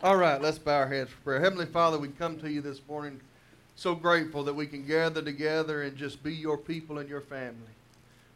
All 0.00 0.16
right, 0.16 0.40
let's 0.40 0.60
bow 0.60 0.76
our 0.76 0.86
heads 0.86 1.10
for 1.10 1.16
prayer. 1.22 1.40
Heavenly 1.40 1.66
Father, 1.66 1.98
we 1.98 2.06
come 2.06 2.38
to 2.38 2.48
you 2.48 2.60
this 2.60 2.80
morning 2.88 3.20
so 3.74 3.96
grateful 3.96 4.44
that 4.44 4.54
we 4.54 4.64
can 4.64 4.86
gather 4.86 5.20
together 5.20 5.82
and 5.82 5.96
just 5.96 6.22
be 6.22 6.32
your 6.32 6.56
people 6.56 6.98
and 6.98 7.08
your 7.08 7.20
family. 7.20 7.72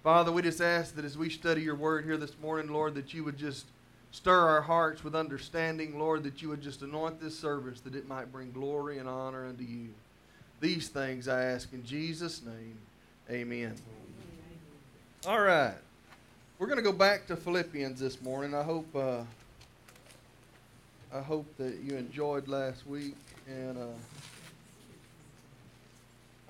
Father, 0.02 0.32
we 0.32 0.42
just 0.42 0.60
ask 0.60 0.96
that 0.96 1.04
as 1.04 1.16
we 1.16 1.30
study 1.30 1.62
your 1.62 1.76
word 1.76 2.04
here 2.04 2.16
this 2.16 2.36
morning, 2.42 2.72
Lord, 2.72 2.96
that 2.96 3.14
you 3.14 3.22
would 3.22 3.38
just 3.38 3.66
stir 4.10 4.48
our 4.48 4.62
hearts 4.62 5.04
with 5.04 5.14
understanding, 5.14 6.00
Lord, 6.00 6.24
that 6.24 6.42
you 6.42 6.48
would 6.48 6.62
just 6.62 6.82
anoint 6.82 7.20
this 7.20 7.38
service 7.38 7.80
that 7.82 7.94
it 7.94 8.08
might 8.08 8.32
bring 8.32 8.50
glory 8.50 8.98
and 8.98 9.08
honor 9.08 9.46
unto 9.46 9.62
you. 9.62 9.90
These 10.58 10.88
things 10.88 11.28
I 11.28 11.44
ask 11.44 11.72
in 11.72 11.86
Jesus' 11.86 12.42
name. 12.42 12.76
Amen. 13.30 13.76
All 15.28 15.40
right. 15.40 15.74
We're 16.58 16.66
going 16.66 16.78
to 16.78 16.82
go 16.82 16.90
back 16.90 17.28
to 17.28 17.36
Philippians 17.36 18.00
this 18.00 18.20
morning. 18.20 18.52
I 18.52 18.64
hope 18.64 18.96
uh, 18.96 19.22
I 21.14 21.20
hope 21.20 21.46
that 21.58 21.80
you 21.82 21.94
enjoyed 21.96 22.48
last 22.48 22.86
week, 22.86 23.16
and 23.46 23.76
uh, 23.76 23.82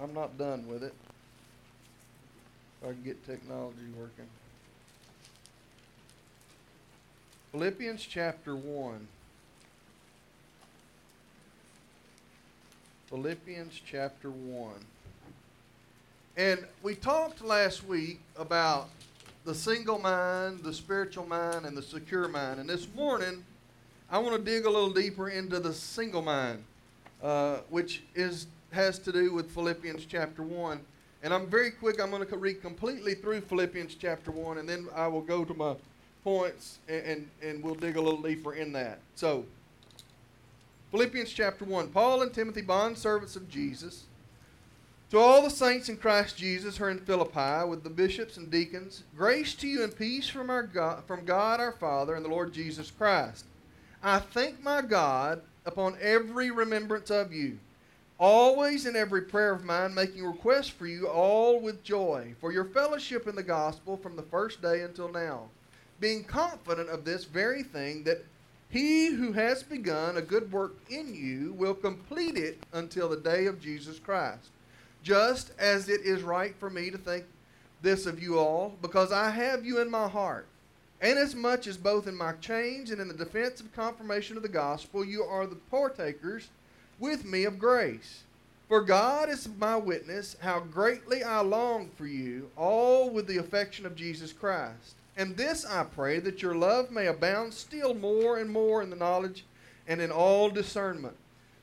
I'm 0.01 0.15
not 0.15 0.39
done 0.39 0.69
with 0.69 0.84
it. 0.84 0.95
If 2.80 2.89
I 2.89 2.93
can 2.93 3.03
get 3.03 3.27
technology 3.27 3.79
working. 3.98 4.27
Philippians 7.51 8.06
chapter 8.06 8.55
1. 8.55 9.09
Philippians 13.09 13.81
chapter 13.84 14.31
1. 14.31 14.75
And 16.37 16.65
we 16.84 16.95
talked 16.95 17.42
last 17.42 17.84
week 17.84 18.20
about 18.37 18.91
the 19.45 19.56
single 19.56 19.98
mind, 19.98 20.61
the 20.62 20.73
spiritual 20.73 21.27
mind, 21.27 21.67
and 21.67 21.77
the 21.77 21.83
secure 21.83 22.29
mind. 22.29 22.61
And 22.61 22.70
this 22.70 22.87
morning, 22.95 23.45
I 24.12 24.19
want 24.19 24.37
to 24.37 24.43
dig 24.43 24.66
a 24.66 24.71
little 24.71 24.91
deeper 24.91 25.30
into 25.30 25.59
the 25.59 25.73
single 25.73 26.20
mind, 26.20 26.62
uh, 27.23 27.61
which 27.70 28.03
is 28.14 28.47
has 28.70 28.98
to 28.98 29.11
do 29.11 29.33
with 29.33 29.50
Philippians 29.53 30.05
chapter 30.05 30.42
1. 30.42 30.81
And 31.23 31.33
I'm 31.33 31.47
very 31.47 31.70
quick, 31.70 31.98
I'm 31.98 32.11
going 32.11 32.27
to 32.27 32.37
read 32.37 32.61
completely 32.61 33.14
through 33.14 33.41
Philippians 33.41 33.95
chapter 33.95 34.31
1, 34.31 34.59
and 34.59 34.69
then 34.69 34.87
I 34.95 35.06
will 35.06 35.22
go 35.22 35.47
to 35.47 35.55
my 35.55 35.77
points 36.25 36.78
and, 36.89 37.06
and, 37.06 37.31
and 37.42 37.62
we'll 37.64 37.75
dig 37.75 37.97
a 37.97 38.03
little 38.03 38.20
deeper 38.20 38.53
in 38.53 38.72
that. 38.72 38.98
So, 39.14 39.47
Philippians 40.91 41.33
chapter 41.33 41.65
1 41.65 41.89
Paul 41.89 42.20
and 42.20 42.34
Timothy, 42.34 42.61
bond 42.61 42.98
servants 42.98 43.34
of 43.34 43.48
Jesus 43.48 44.05
to 45.09 45.19
all 45.19 45.41
the 45.41 45.48
saints 45.48 45.89
in 45.89 45.97
Christ 45.97 46.37
Jesus 46.37 46.77
who 46.77 46.84
are 46.84 46.91
in 46.91 46.98
Philippi, 46.98 47.67
with 47.67 47.83
the 47.83 47.91
bishops 47.91 48.37
and 48.37 48.50
deacons, 48.50 49.05
grace 49.17 49.55
to 49.55 49.67
you 49.67 49.83
and 49.83 49.97
peace 49.97 50.28
from, 50.28 50.50
our 50.50 50.65
God, 50.65 51.05
from 51.06 51.25
God 51.25 51.61
our 51.61 51.72
Father 51.72 52.15
and 52.15 52.22
the 52.22 52.31
Lord 52.31 52.53
Jesus 52.53 52.91
Christ. 52.91 53.47
I 54.03 54.19
thank 54.19 54.62
my 54.62 54.83
God 54.83 55.42
upon 55.64 55.97
every 56.00 56.50
remembrance 56.50 57.11
of 57.11 57.33
you, 57.33 57.58
always 58.19 58.86
in 58.86 58.97
every 58.97 59.22
prayer 59.22 59.53
of 59.53 59.64
mine, 59.64 59.94
making 59.94 60.25
requests 60.25 60.69
for 60.69 60.86
you 60.86 61.06
all 61.09 61.61
with 61.61 61.84
joy, 61.84 62.34
for 62.41 62.53
your 62.53 62.64
fellowship 62.64 63.28
in 63.28 63.36
the 63.36 63.42
gospel 63.42 63.97
from 63.97 64.17
the 64.17 64.22
first 64.22 64.61
day 64.61 64.83
until 64.83 65.09
now, 65.09 65.48
being 66.00 66.25
confident 66.25 66.89
of 66.89 67.05
this 67.05 67.25
very 67.25 67.62
thing, 67.62 68.03
that 68.05 68.25
he 68.69 69.09
who 69.09 69.33
has 69.33 69.62
begun 69.62 70.16
a 70.16 70.22
good 70.22 70.50
work 70.50 70.75
in 70.91 71.14
you 71.14 71.53
will 71.53 71.75
complete 71.75 72.37
it 72.37 72.59
until 72.72 73.09
the 73.09 73.16
day 73.16 73.47
of 73.47 73.61
Jesus 73.61 73.98
Christ 73.98 74.48
just 75.03 75.53
as 75.59 75.89
it 75.89 76.03
is 76.03 76.22
right 76.22 76.55
for 76.59 76.70
me 76.70 76.91
to 76.91 76.98
think 76.98 77.25
this 77.81 78.06
of 78.06 78.22
you 78.22 78.39
all, 78.39 78.77
because 78.81 79.11
I 79.11 79.31
have 79.31 79.64
you 79.64 79.81
in 79.81 79.91
my 79.91 80.09
heart. 80.09 80.47
And 81.03 81.19
as 81.19 81.34
both 81.77 82.06
in 82.06 82.17
my 82.17 82.33
change 82.34 82.92
and 82.92 83.00
in 83.00 83.08
the 83.08 83.14
defense 83.14 83.61
of 83.61 83.75
confirmation 83.75 84.36
of 84.36 84.45
the 84.45 84.48
gospel, 84.48 85.05
you 85.05 85.25
are 85.25 85.48
the 85.48 85.56
partakers 85.56 86.48
with 87.00 87.25
me 87.25 87.42
of 87.42 87.59
grace. 87.59 88.22
For 88.69 88.81
God 88.81 89.28
is 89.28 89.48
my 89.59 89.77
witness 89.77 90.36
how 90.41 90.61
greatly 90.61 91.25
I 91.25 91.41
long 91.41 91.91
for 91.97 92.06
you, 92.06 92.49
all 92.56 93.10
with 93.10 93.27
the 93.27 93.38
affection 93.38 93.84
of 93.84 93.97
Jesus 93.97 94.32
Christ. 94.32 94.94
And 95.16 95.37
this 95.37 95.66
I 95.66 95.82
pray, 95.82 96.21
that 96.21 96.41
your 96.41 96.54
love 96.54 96.93
may 96.93 97.09
abound 97.09 97.53
still 97.53 97.94
more 97.94 98.38
and 98.38 98.48
more 98.48 98.81
in 98.81 98.88
the 98.88 98.97
knowledge 98.97 99.44
and 99.88 100.00
in 100.00 100.12
all 100.12 100.50
discernment, 100.50 101.16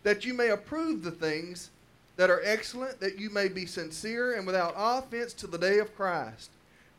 that 0.04 0.26
you 0.26 0.34
may 0.34 0.50
approve 0.50 1.02
the 1.02 1.12
things 1.12 1.70
that 2.18 2.30
are 2.30 2.42
excellent, 2.44 3.00
that 3.00 3.18
you 3.18 3.30
may 3.30 3.48
be 3.48 3.66
sincere 3.66 4.36
and 4.36 4.46
without 4.46 4.76
offense 4.78 5.34
to 5.36 5.48
the 5.48 5.58
day 5.58 5.80
of 5.80 5.96
Christ, 5.96 6.50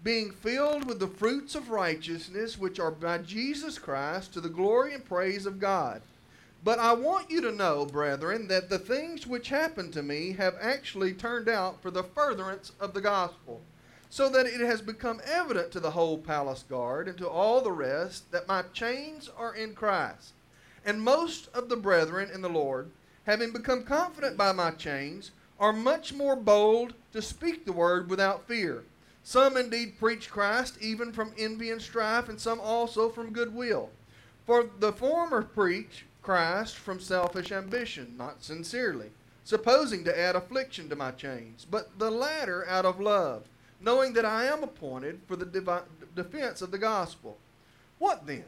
being 0.03 0.31
filled 0.31 0.87
with 0.87 0.99
the 0.99 1.07
fruits 1.07 1.55
of 1.55 1.71
righteousness 1.71 2.59
which 2.59 2.81
are 2.81 2.91
by 2.91 3.19
Jesus 3.19 3.79
Christ 3.79 4.33
to 4.33 4.41
the 4.41 4.49
glory 4.49 4.95
and 4.95 5.05
praise 5.05 5.45
of 5.45 5.61
God. 5.61 6.01
But 6.65 6.79
I 6.79 6.93
want 6.93 7.31
you 7.31 7.41
to 7.43 7.53
know, 7.53 7.87
brethren, 7.87 8.49
that 8.49 8.71
the 8.71 8.79
things 8.79 9.27
which 9.27 9.49
happened 9.49 9.93
to 9.95 10.03
me 10.03 10.33
have 10.33 10.57
actually 10.61 11.13
turned 11.13 11.49
out 11.49 11.83
for 11.83 11.91
the 11.91 12.03
furtherance 12.03 12.73
of 12.81 12.95
the 12.95 13.01
gospel, 13.01 13.61
so 14.09 14.29
that 14.31 14.47
it 14.47 14.61
has 14.61 14.81
become 14.81 15.21
evident 15.25 15.71
to 15.73 15.81
the 15.81 15.93
whole 15.93 16.19
palace 16.19 16.65
guard 16.69 17.07
and 17.07 17.17
to 17.19 17.29
all 17.29 17.61
the 17.61 17.73
rest 17.73 18.31
that 18.33 18.49
my 18.49 18.63
chains 18.73 19.31
are 19.37 19.55
in 19.55 19.75
Christ. 19.75 20.33
And 20.85 21.03
most 21.03 21.49
of 21.55 21.69
the 21.69 21.77
brethren 21.77 22.31
in 22.33 22.43
the 22.43 22.49
Lord, 22.49 22.91
having 23.25 23.53
become 23.53 23.85
confident 23.85 24.37
by 24.37 24.53
my 24.53 24.71
chains, 24.71 25.31
are 25.59 25.73
much 25.73 26.13
more 26.15 26.37
bold 26.37 26.95
to 27.13 27.21
speak 27.21 27.65
the 27.65 27.73
word 27.73 28.09
without 28.09 28.49
fear. 28.49 28.83
Some 29.23 29.57
indeed 29.57 29.99
preach 29.99 30.31
Christ 30.31 30.79
even 30.81 31.13
from 31.13 31.35
envy 31.39 31.71
and 31.71 31.81
strife, 31.81 32.29
and 32.29 32.41
some 32.41 32.61
also 32.61 33.09
from 33.09 33.33
goodwill. 33.33 33.91
For 34.47 34.69
the 34.79 34.93
former 34.93 35.43
preach 35.43 36.07
Christ 36.23 36.77
from 36.77 37.01
selfish 37.01 37.53
ambition, 37.53 38.15
not 38.17 38.43
sincerely, 38.43 39.11
supposing 39.45 40.05
to 40.05 40.19
add 40.19 40.37
affliction 40.37 40.89
to 40.89 40.97
my 40.97 41.11
chains, 41.11 41.67
but 41.71 41.99
the 41.99 42.11
latter 42.11 42.67
out 42.69 42.85
of 42.85 43.01
love, 43.01 43.45
knowing 43.81 44.13
that 44.15 44.25
I 44.25 44.47
am 44.47 44.63
appointed 44.63 45.21
for 45.27 45.37
the 45.37 45.85
defense 46.15 46.63
of 46.63 46.71
the 46.71 46.79
gospel. 46.79 47.39
What 47.99 48.27
then? 48.27 48.45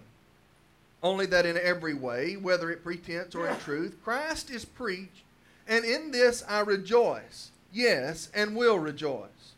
only 1.02 1.26
that 1.26 1.46
in 1.46 1.58
every 1.58 1.94
way, 1.94 2.36
whether 2.36 2.70
it 2.70 2.84
pretense 2.84 3.34
or 3.34 3.48
in 3.48 3.58
truth, 3.58 3.96
Christ 4.04 4.50
is 4.50 4.64
preached, 4.64 5.24
and 5.66 5.84
in 5.84 6.12
this 6.12 6.44
I 6.48 6.60
rejoice, 6.60 7.50
yes, 7.72 8.30
and 8.34 8.56
will 8.56 8.78
rejoice. 8.78 9.51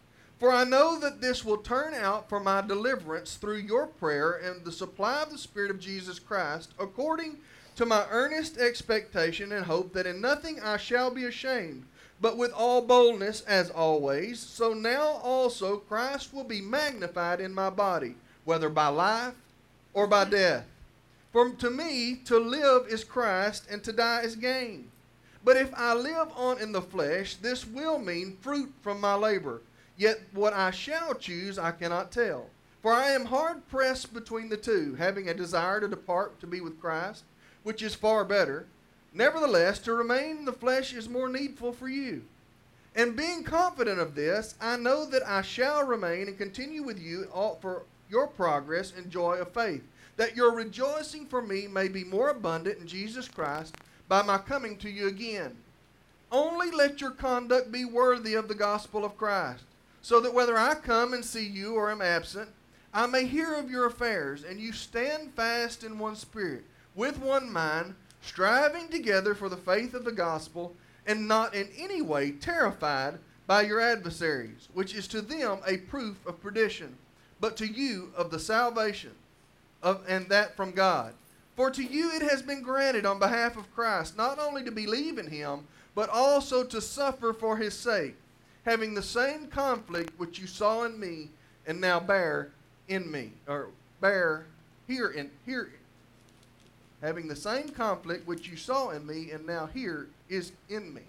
For 0.44 0.52
I 0.52 0.64
know 0.64 0.98
that 0.98 1.22
this 1.22 1.42
will 1.42 1.56
turn 1.56 1.94
out 1.94 2.28
for 2.28 2.38
my 2.38 2.60
deliverance 2.60 3.36
through 3.36 3.60
your 3.60 3.86
prayer 3.86 4.32
and 4.32 4.62
the 4.62 4.72
supply 4.72 5.22
of 5.22 5.30
the 5.30 5.38
Spirit 5.38 5.70
of 5.70 5.80
Jesus 5.80 6.18
Christ, 6.18 6.74
according 6.78 7.38
to 7.76 7.86
my 7.86 8.04
earnest 8.10 8.58
expectation 8.58 9.52
and 9.52 9.64
hope 9.64 9.94
that 9.94 10.06
in 10.06 10.20
nothing 10.20 10.60
I 10.60 10.76
shall 10.76 11.10
be 11.10 11.24
ashamed, 11.24 11.86
but 12.20 12.36
with 12.36 12.52
all 12.52 12.82
boldness 12.82 13.40
as 13.46 13.70
always, 13.70 14.38
so 14.38 14.74
now 14.74 15.18
also 15.22 15.78
Christ 15.78 16.34
will 16.34 16.44
be 16.44 16.60
magnified 16.60 17.40
in 17.40 17.54
my 17.54 17.70
body, 17.70 18.14
whether 18.44 18.68
by 18.68 18.88
life 18.88 19.32
or 19.94 20.06
by 20.06 20.26
death. 20.26 20.66
For 21.32 21.48
to 21.52 21.70
me, 21.70 22.16
to 22.26 22.38
live 22.38 22.86
is 22.88 23.02
Christ, 23.02 23.64
and 23.70 23.82
to 23.82 23.94
die 23.94 24.20
is 24.20 24.36
gain. 24.36 24.90
But 25.42 25.56
if 25.56 25.72
I 25.74 25.94
live 25.94 26.28
on 26.36 26.58
in 26.58 26.72
the 26.72 26.82
flesh, 26.82 27.36
this 27.36 27.66
will 27.66 27.98
mean 27.98 28.36
fruit 28.42 28.74
from 28.82 29.00
my 29.00 29.14
labor. 29.14 29.62
Yet 29.96 30.20
what 30.32 30.52
I 30.52 30.70
shall 30.70 31.14
choose, 31.14 31.58
I 31.58 31.70
cannot 31.70 32.12
tell. 32.12 32.50
For 32.82 32.92
I 32.92 33.10
am 33.10 33.26
hard 33.26 33.68
pressed 33.68 34.12
between 34.12 34.48
the 34.48 34.56
two, 34.56 34.94
having 34.94 35.28
a 35.28 35.34
desire 35.34 35.80
to 35.80 35.88
depart 35.88 36.40
to 36.40 36.46
be 36.46 36.60
with 36.60 36.80
Christ, 36.80 37.24
which 37.62 37.82
is 37.82 37.94
far 37.94 38.24
better. 38.24 38.66
Nevertheless, 39.12 39.78
to 39.80 39.94
remain 39.94 40.38
in 40.38 40.44
the 40.44 40.52
flesh 40.52 40.92
is 40.92 41.08
more 41.08 41.28
needful 41.28 41.72
for 41.72 41.88
you. 41.88 42.24
And 42.94 43.16
being 43.16 43.42
confident 43.42 44.00
of 44.00 44.14
this, 44.14 44.54
I 44.60 44.76
know 44.76 45.04
that 45.06 45.26
I 45.26 45.42
shall 45.42 45.84
remain 45.84 46.28
and 46.28 46.36
continue 46.36 46.82
with 46.82 47.00
you 47.00 47.28
all 47.32 47.58
for 47.60 47.84
your 48.10 48.26
progress 48.26 48.92
and 48.96 49.10
joy 49.10 49.36
of 49.36 49.52
faith 49.52 49.82
that 50.16 50.36
your 50.36 50.54
rejoicing 50.54 51.26
for 51.26 51.42
me 51.42 51.66
may 51.66 51.88
be 51.88 52.04
more 52.04 52.30
abundant 52.30 52.78
in 52.78 52.86
Jesus 52.86 53.28
Christ 53.28 53.76
by 54.08 54.22
my 54.22 54.38
coming 54.38 54.76
to 54.78 54.90
you 54.90 55.08
again. 55.08 55.56
Only 56.30 56.70
let 56.70 57.00
your 57.00 57.10
conduct 57.10 57.72
be 57.72 57.84
worthy 57.84 58.34
of 58.34 58.48
the 58.48 58.54
gospel 58.54 59.04
of 59.04 59.16
Christ, 59.16 59.64
so 60.04 60.20
that 60.20 60.34
whether 60.34 60.58
I 60.58 60.74
come 60.74 61.14
and 61.14 61.24
see 61.24 61.46
you 61.46 61.76
or 61.76 61.90
am 61.90 62.02
absent, 62.02 62.50
I 62.92 63.06
may 63.06 63.24
hear 63.24 63.54
of 63.54 63.70
your 63.70 63.86
affairs, 63.86 64.44
and 64.44 64.60
you 64.60 64.70
stand 64.70 65.32
fast 65.32 65.82
in 65.82 65.98
one 65.98 66.14
spirit, 66.14 66.64
with 66.94 67.18
one 67.18 67.50
mind, 67.50 67.94
striving 68.20 68.88
together 68.88 69.34
for 69.34 69.48
the 69.48 69.56
faith 69.56 69.94
of 69.94 70.04
the 70.04 70.12
gospel, 70.12 70.76
and 71.06 71.26
not 71.26 71.54
in 71.54 71.70
any 71.78 72.02
way 72.02 72.32
terrified 72.32 73.18
by 73.46 73.62
your 73.62 73.80
adversaries, 73.80 74.68
which 74.74 74.94
is 74.94 75.08
to 75.08 75.22
them 75.22 75.60
a 75.66 75.78
proof 75.78 76.18
of 76.26 76.42
perdition, 76.42 76.94
but 77.40 77.56
to 77.56 77.66
you 77.66 78.12
of 78.14 78.30
the 78.30 78.38
salvation 78.38 79.12
of, 79.82 80.02
and 80.06 80.28
that 80.28 80.54
from 80.54 80.72
God. 80.72 81.14
For 81.56 81.70
to 81.70 81.82
you 81.82 82.10
it 82.10 82.20
has 82.20 82.42
been 82.42 82.60
granted 82.60 83.06
on 83.06 83.18
behalf 83.18 83.56
of 83.56 83.74
Christ 83.74 84.18
not 84.18 84.38
only 84.38 84.64
to 84.64 84.70
believe 84.70 85.16
in 85.16 85.28
him, 85.28 85.60
but 85.94 86.10
also 86.10 86.62
to 86.62 86.82
suffer 86.82 87.32
for 87.32 87.56
his 87.56 87.72
sake, 87.72 88.16
having 88.64 88.94
the 88.94 89.02
same 89.02 89.46
conflict 89.46 90.18
which 90.18 90.38
you 90.38 90.46
saw 90.46 90.84
in 90.84 90.98
me 90.98 91.28
and 91.66 91.80
now 91.80 92.00
bear 92.00 92.50
in 92.88 93.10
me, 93.10 93.32
or 93.46 93.68
bear 94.00 94.46
here 94.86 95.08
in 95.08 95.30
here 95.46 95.70
having 97.04 97.28
the 97.28 97.36
same 97.36 97.68
conflict 97.68 98.26
which 98.26 98.48
you 98.48 98.56
saw 98.56 98.88
in 98.88 99.06
me 99.06 99.30
and 99.30 99.46
now 99.46 99.66
here 99.66 100.06
is 100.30 100.52
in 100.70 100.94
me. 100.94 101.02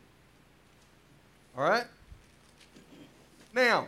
All 1.57 1.63
right? 1.63 1.85
Now, 3.53 3.87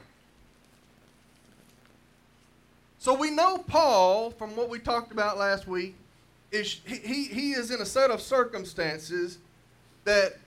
so 2.97 3.13
we 3.13 3.29
know 3.29 3.57
Paul, 3.57 4.31
from 4.31 4.55
what 4.55 4.69
we 4.69 4.79
talked 4.79 5.11
about 5.11 5.37
last 5.37 5.67
week, 5.67 5.95
is 6.49 6.79
he, 6.85 7.25
he 7.25 7.51
is 7.51 7.71
in 7.71 7.81
a 7.81 7.85
set 7.85 8.09
of 8.09 8.21
circumstances 8.21 9.37
that 10.05 10.37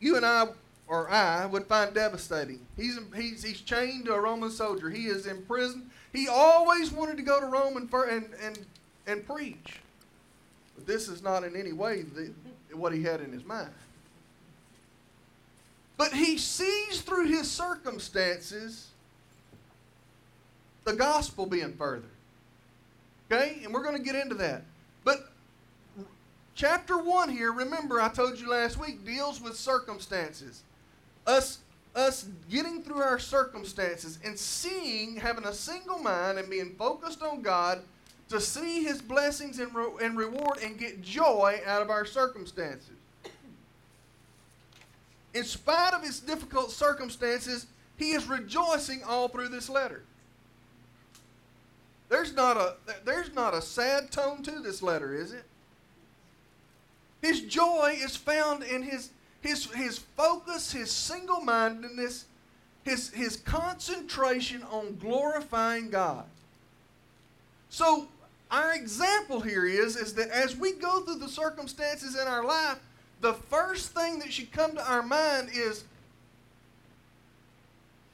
you 0.00 0.16
and 0.16 0.26
I 0.26 0.48
or 0.86 1.10
I 1.10 1.46
would 1.46 1.66
find 1.66 1.94
devastating. 1.94 2.60
He's, 2.76 2.98
he's, 3.16 3.42
he's 3.42 3.60
chained 3.60 4.06
to 4.06 4.14
a 4.14 4.20
Roman 4.20 4.50
soldier. 4.50 4.90
He 4.90 5.06
is 5.06 5.26
in 5.26 5.42
prison. 5.42 5.90
He 6.12 6.28
always 6.28 6.92
wanted 6.92 7.16
to 7.16 7.22
go 7.22 7.40
to 7.40 7.46
Rome 7.46 7.76
and, 7.76 7.92
and, 7.92 8.26
and, 8.42 8.58
and 9.06 9.26
preach. 9.26 9.80
But 10.74 10.86
this 10.86 11.08
is 11.08 11.22
not 11.22 11.44
in 11.44 11.56
any 11.56 11.72
way 11.72 12.02
the, 12.02 12.32
what 12.76 12.92
he 12.92 13.02
had 13.02 13.20
in 13.20 13.32
his 13.32 13.44
mind. 13.44 13.70
But 15.96 16.12
he 16.12 16.38
sees 16.38 17.00
through 17.00 17.26
his 17.26 17.50
circumstances 17.50 18.88
the 20.84 20.92
gospel 20.92 21.46
being 21.46 21.72
furthered. 21.72 22.04
Okay? 23.30 23.60
And 23.64 23.72
we're 23.72 23.82
going 23.82 23.96
to 23.96 24.02
get 24.02 24.16
into 24.16 24.34
that. 24.36 24.64
But 25.02 25.30
chapter 26.54 26.98
1 26.98 27.30
here, 27.30 27.52
remember 27.52 28.00
I 28.00 28.08
told 28.08 28.38
you 28.38 28.50
last 28.50 28.78
week, 28.78 29.04
deals 29.04 29.40
with 29.40 29.56
circumstances. 29.56 30.62
Us 31.26 31.58
us 31.94 32.26
getting 32.50 32.82
through 32.82 33.00
our 33.00 33.20
circumstances 33.20 34.18
and 34.24 34.36
seeing, 34.36 35.14
having 35.14 35.44
a 35.44 35.52
single 35.52 35.98
mind 35.98 36.38
and 36.38 36.50
being 36.50 36.74
focused 36.76 37.22
on 37.22 37.40
God 37.40 37.82
to 38.30 38.40
see 38.40 38.82
His 38.82 39.00
blessings 39.00 39.60
and, 39.60 39.72
re- 39.72 39.92
and 40.02 40.16
reward 40.16 40.58
and 40.60 40.76
get 40.76 41.02
joy 41.02 41.60
out 41.64 41.82
of 41.82 41.90
our 41.90 42.04
circumstances. 42.04 42.90
In 45.34 45.42
spite 45.42 45.92
of 45.92 46.02
his 46.02 46.20
difficult 46.20 46.70
circumstances, 46.70 47.66
he 47.96 48.12
is 48.12 48.26
rejoicing 48.28 49.02
all 49.02 49.28
through 49.28 49.48
this 49.48 49.68
letter. 49.68 50.02
There's 52.08 52.32
not 52.32 52.56
a 52.56 52.76
there's 53.04 53.34
not 53.34 53.54
a 53.54 53.60
sad 53.60 54.12
tone 54.12 54.44
to 54.44 54.60
this 54.60 54.80
letter, 54.80 55.12
is 55.12 55.32
it? 55.32 55.44
His 57.20 57.40
joy 57.40 57.96
is 57.98 58.16
found 58.16 58.62
in 58.62 58.82
his 58.82 59.10
his 59.44 59.66
his 59.72 59.98
focus, 59.98 60.72
his 60.72 60.90
single-mindedness, 60.90 62.24
his 62.82 63.10
his 63.10 63.36
concentration 63.36 64.62
on 64.64 64.96
glorifying 64.96 65.90
God. 65.90 66.24
So 67.68 68.08
our 68.50 68.74
example 68.74 69.40
here 69.40 69.66
is 69.66 69.96
is 69.96 70.14
that 70.14 70.30
as 70.30 70.56
we 70.56 70.72
go 70.72 71.00
through 71.02 71.18
the 71.18 71.28
circumstances 71.28 72.18
in 72.18 72.26
our 72.26 72.44
life, 72.44 72.78
the 73.20 73.34
first 73.34 73.90
thing 73.90 74.18
that 74.20 74.32
should 74.32 74.50
come 74.50 74.74
to 74.76 74.90
our 74.90 75.02
mind 75.02 75.50
is 75.52 75.84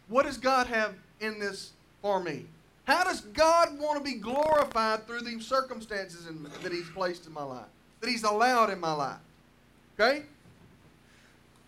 what 0.09 0.27
does 0.27 0.37
God 0.37 0.67
have 0.67 0.95
in 1.21 1.39
this 1.39 1.71
for 2.03 2.21
me? 2.21 2.45
How 2.85 3.05
does 3.05 3.21
God 3.21 3.79
want 3.79 3.99
to 3.99 4.05
be 4.05 4.19
glorified 4.19 5.07
through 5.07 5.21
these 5.21 5.47
circumstances 5.47 6.27
in, 6.27 6.43
that 6.65 6.73
He's 6.73 6.91
placed 6.91 7.27
in 7.27 7.33
my 7.33 7.45
life, 7.45 7.69
that 8.01 8.11
He's 8.11 8.25
allowed 8.25 8.71
in 8.71 8.81
my 8.81 8.93
life? 8.93 9.21
Okay? 9.99 10.25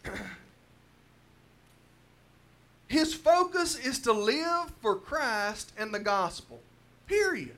His 2.88 3.14
focus 3.14 3.76
is 3.78 3.98
to 4.00 4.12
live 4.12 4.70
for 4.80 4.96
Christ 4.96 5.72
and 5.78 5.94
the 5.94 5.98
gospel. 5.98 6.60
Period. 7.06 7.56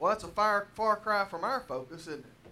Well, 0.00 0.10
that's 0.10 0.24
a 0.24 0.28
far, 0.28 0.66
far 0.74 0.96
cry 0.96 1.26
from 1.26 1.44
our 1.44 1.60
focus, 1.60 2.02
isn't 2.02 2.24
it? 2.24 2.50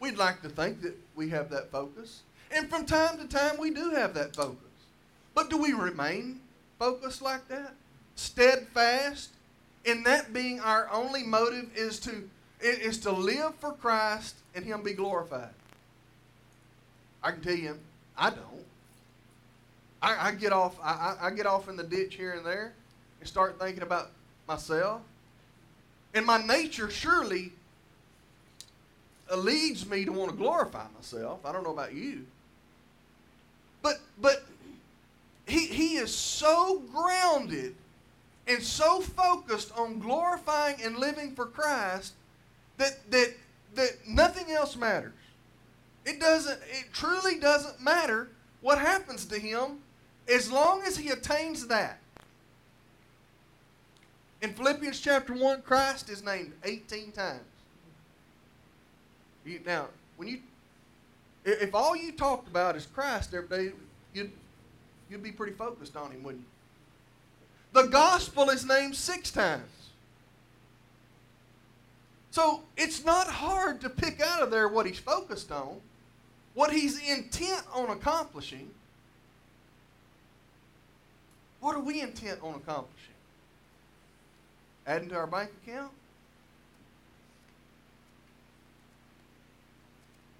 We'd 0.00 0.18
like 0.18 0.42
to 0.42 0.48
think 0.48 0.82
that 0.82 0.94
we 1.16 1.30
have 1.30 1.50
that 1.50 1.72
focus. 1.72 2.20
And 2.54 2.68
from 2.68 2.84
time 2.84 3.18
to 3.18 3.26
time, 3.26 3.58
we 3.58 3.70
do 3.70 3.90
have 3.90 4.14
that 4.14 4.36
focus. 4.36 4.58
But 5.34 5.50
do 5.50 5.56
we 5.56 5.72
remain 5.72 6.40
focused 6.78 7.22
like 7.22 7.48
that? 7.48 7.74
Steadfast? 8.14 9.30
In 9.84 10.02
that 10.04 10.32
being 10.32 10.60
our 10.60 10.88
only 10.92 11.22
motive 11.22 11.70
is 11.74 11.98
to, 12.00 12.28
is 12.60 12.98
to 12.98 13.10
live 13.10 13.54
for 13.56 13.72
Christ 13.72 14.36
and 14.54 14.64
Him 14.64 14.82
be 14.82 14.92
glorified. 14.92 15.50
I 17.24 17.30
can 17.32 17.40
tell 17.40 17.56
you, 17.56 17.78
I 18.16 18.30
don't. 18.30 18.40
I, 20.02 20.28
I 20.28 20.30
get 20.32 20.52
off. 20.52 20.78
I, 20.82 21.16
I 21.20 21.30
get 21.30 21.46
off 21.46 21.68
in 21.68 21.76
the 21.76 21.82
ditch 21.82 22.14
here 22.16 22.32
and 22.32 22.44
there, 22.44 22.74
and 23.18 23.28
start 23.28 23.58
thinking 23.58 23.82
about 23.82 24.10
myself. 24.46 25.00
And 26.12 26.26
my 26.26 26.44
nature 26.46 26.90
surely 26.90 27.52
leads 29.34 29.88
me 29.88 30.04
to 30.04 30.12
want 30.12 30.30
to 30.30 30.36
glorify 30.36 30.84
myself. 30.94 31.40
I 31.46 31.52
don't 31.52 31.64
know 31.64 31.72
about 31.72 31.94
you. 31.94 32.26
But 33.82 34.00
but 34.20 34.44
he 35.46 35.66
he 35.66 35.96
is 35.96 36.14
so 36.14 36.82
grounded 36.92 37.74
and 38.46 38.62
so 38.62 39.00
focused 39.00 39.72
on 39.76 39.98
glorifying 39.98 40.76
and 40.82 40.98
living 40.98 41.34
for 41.34 41.46
Christ 41.46 42.12
that 42.76 43.10
that 43.10 43.32
that 43.74 44.06
nothing 44.06 44.50
else 44.50 44.76
matters. 44.76 45.12
It 46.04 46.20
doesn't 46.20 46.60
it 46.70 46.86
truly 46.92 47.38
doesn't 47.38 47.80
matter 47.80 48.28
what 48.60 48.78
happens 48.78 49.24
to 49.26 49.38
him 49.38 49.78
as 50.28 50.50
long 50.50 50.82
as 50.82 50.96
he 50.96 51.10
attains 51.10 51.66
that. 51.68 51.98
In 54.42 54.52
Philippians 54.52 55.00
chapter 55.00 55.32
1, 55.32 55.62
Christ 55.62 56.10
is 56.10 56.22
named 56.22 56.52
18 56.64 57.12
times. 57.12 57.40
You, 59.44 59.60
now, 59.64 59.88
when 60.16 60.28
you, 60.28 60.38
if 61.44 61.74
all 61.74 61.96
you 61.96 62.12
talked 62.12 62.48
about 62.48 62.76
is 62.76 62.86
Christ 62.86 63.34
every 63.34 63.48
day, 63.48 63.72
you'd, 64.12 64.32
you'd 65.10 65.22
be 65.22 65.32
pretty 65.32 65.54
focused 65.54 65.96
on 65.96 66.10
him, 66.10 66.22
wouldn't 66.22 66.42
you? 66.42 67.82
The 67.82 67.88
gospel 67.88 68.50
is 68.50 68.64
named 68.66 68.94
six 68.96 69.30
times. 69.30 69.62
So 72.30 72.62
it's 72.76 73.04
not 73.04 73.28
hard 73.28 73.80
to 73.82 73.88
pick 73.90 74.20
out 74.20 74.42
of 74.42 74.50
there 74.50 74.68
what 74.68 74.86
he's 74.86 74.98
focused 74.98 75.52
on, 75.52 75.80
what 76.54 76.72
he's 76.72 76.98
intent 77.08 77.62
on 77.72 77.90
accomplishing. 77.90 78.70
What 81.60 81.76
are 81.76 81.80
we 81.80 82.00
intent 82.00 82.40
on 82.42 82.54
accomplishing? 82.54 83.14
Adding 84.86 85.08
to 85.08 85.16
our 85.16 85.26
bank 85.26 85.50
account? 85.66 85.90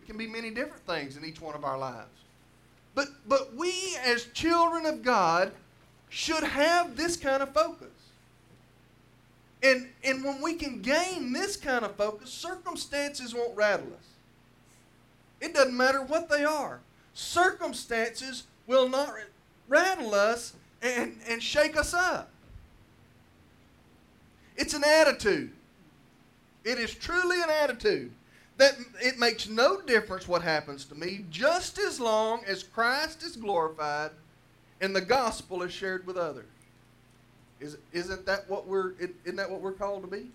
It 0.03 0.07
can 0.07 0.19
be 0.19 0.27
many 0.27 0.51
different 0.51 0.87
things 0.87 1.17
in 1.17 1.25
each 1.25 1.41
one 1.41 1.55
of 1.55 1.65
our 1.65 1.79
lives. 1.79 2.09
But, 2.95 3.09
but 3.27 3.55
we, 3.55 3.97
as 4.05 4.27
children 4.27 4.87
of 4.87 5.03
God, 5.03 5.53
should 6.11 6.45
have 6.45 6.97
this 6.97 7.17
kind 7.17 7.43
of 7.43 7.53
focus. 7.53 7.89
And, 9.63 9.89
and 10.05 10.23
when 10.23 10.43
we 10.43 10.55
can 10.55 10.83
gain 10.83 11.33
this 11.33 11.57
kind 11.57 11.85
of 11.85 11.97
focus, 11.97 12.31
circumstances 12.31 13.35
won't 13.35 13.57
rattle 13.57 13.87
us. 13.87 14.14
It 15.45 15.53
doesn't 15.53 15.77
matter 15.77 16.03
what 16.03 16.31
they 16.31 16.43
are. 16.43 16.81
Circumstances 17.13 18.45
will 18.67 18.89
not 18.89 19.13
rattle 19.69 20.15
us 20.15 20.55
and, 20.81 21.19
and 21.29 21.43
shake 21.43 21.77
us 21.77 21.93
up. 21.93 22.31
It's 24.57 24.73
an 24.73 24.85
attitude. 24.85 25.53
It 26.65 26.79
is 26.79 26.95
truly 26.95 27.43
an 27.43 27.51
attitude 27.51 28.11
that 28.57 28.75
it 29.03 29.19
makes 29.19 29.47
no 29.47 29.83
difference 29.83 30.27
what 30.27 30.41
happens 30.41 30.87
to 30.87 30.95
me 30.95 31.27
just 31.29 31.79
as 31.79 32.01
long 32.01 32.41
as 32.47 32.63
Christ 32.63 33.23
is 33.23 33.37
glorified 33.37 34.13
and 34.81 34.97
the 34.97 35.03
gospel 35.03 35.63
is 35.63 35.73
shared 35.73 36.07
with 36.07 36.17
others. 36.17 36.47
Is, 37.61 37.77
isn't 37.93 38.25
that 38.25 38.49
what 38.49 38.67
we're 38.67 38.93
isn't 38.99 39.37
that 39.37 39.51
what 39.51 39.61
we're 39.61 39.73
called 39.73 40.03
to 40.03 40.09
be? 40.09 40.31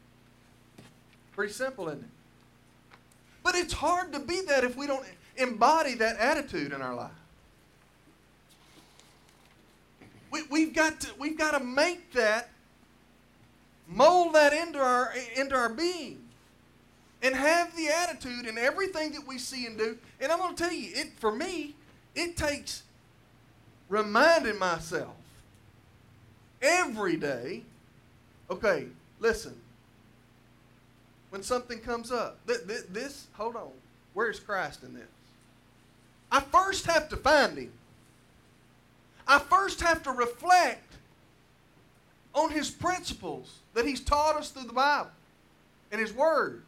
Pretty 1.31 1.51
simple, 1.53 1.87
isn't 1.87 2.01
it? 2.03 2.09
But 3.43 3.55
it's 3.55 3.73
hard 3.73 4.13
to 4.13 4.19
be 4.19 4.41
that 4.41 4.63
if 4.63 4.75
we 4.75 4.87
don't 4.87 5.05
embody 5.37 5.95
that 5.95 6.17
attitude 6.17 6.73
in 6.73 6.81
our 6.81 6.95
life. 6.95 7.11
We, 10.31 10.43
we've 10.51 10.73
got 10.73 10.99
to 11.01 11.09
we've 11.17 11.37
got 11.37 11.57
to 11.57 11.63
make 11.63 12.13
that 12.13 12.49
mold 13.87 14.35
that 14.35 14.53
into 14.53 14.79
our 14.79 15.13
into 15.35 15.55
our 15.55 15.69
being 15.69 16.19
and 17.21 17.35
have 17.35 17.75
the 17.75 17.87
attitude 17.87 18.45
in 18.45 18.57
everything 18.57 19.11
that 19.13 19.25
we 19.27 19.37
see 19.37 19.65
and 19.65 19.77
do. 19.77 19.97
And 20.21 20.31
I'm 20.31 20.37
going 20.39 20.55
to 20.55 20.63
tell 20.63 20.71
you, 20.71 20.91
it 20.93 21.11
for 21.17 21.31
me, 21.31 21.75
it 22.15 22.37
takes 22.37 22.83
reminding 23.89 24.59
myself 24.59 25.15
every 26.61 27.17
day. 27.17 27.63
Okay, 28.49 28.87
listen. 29.19 29.58
When 31.29 31.43
something 31.43 31.79
comes 31.79 32.11
up, 32.11 32.37
th- 32.47 32.67
th- 32.67 32.87
this, 32.89 33.27
hold 33.33 33.55
on, 33.55 33.69
where's 34.13 34.39
Christ 34.39 34.83
in 34.83 34.93
this? 34.93 35.03
I 36.31 36.39
first 36.39 36.85
have 36.85 37.09
to 37.09 37.17
find 37.17 37.57
Him. 37.57 37.71
I 39.27 39.39
first 39.39 39.81
have 39.81 40.01
to 40.03 40.11
reflect 40.11 40.93
on 42.33 42.51
His 42.51 42.69
principles 42.71 43.59
that 43.73 43.85
He's 43.85 44.01
taught 44.01 44.35
us 44.35 44.49
through 44.49 44.67
the 44.67 44.73
Bible. 44.73 45.11
and 45.91 46.01
His 46.01 46.13
Word. 46.13 46.63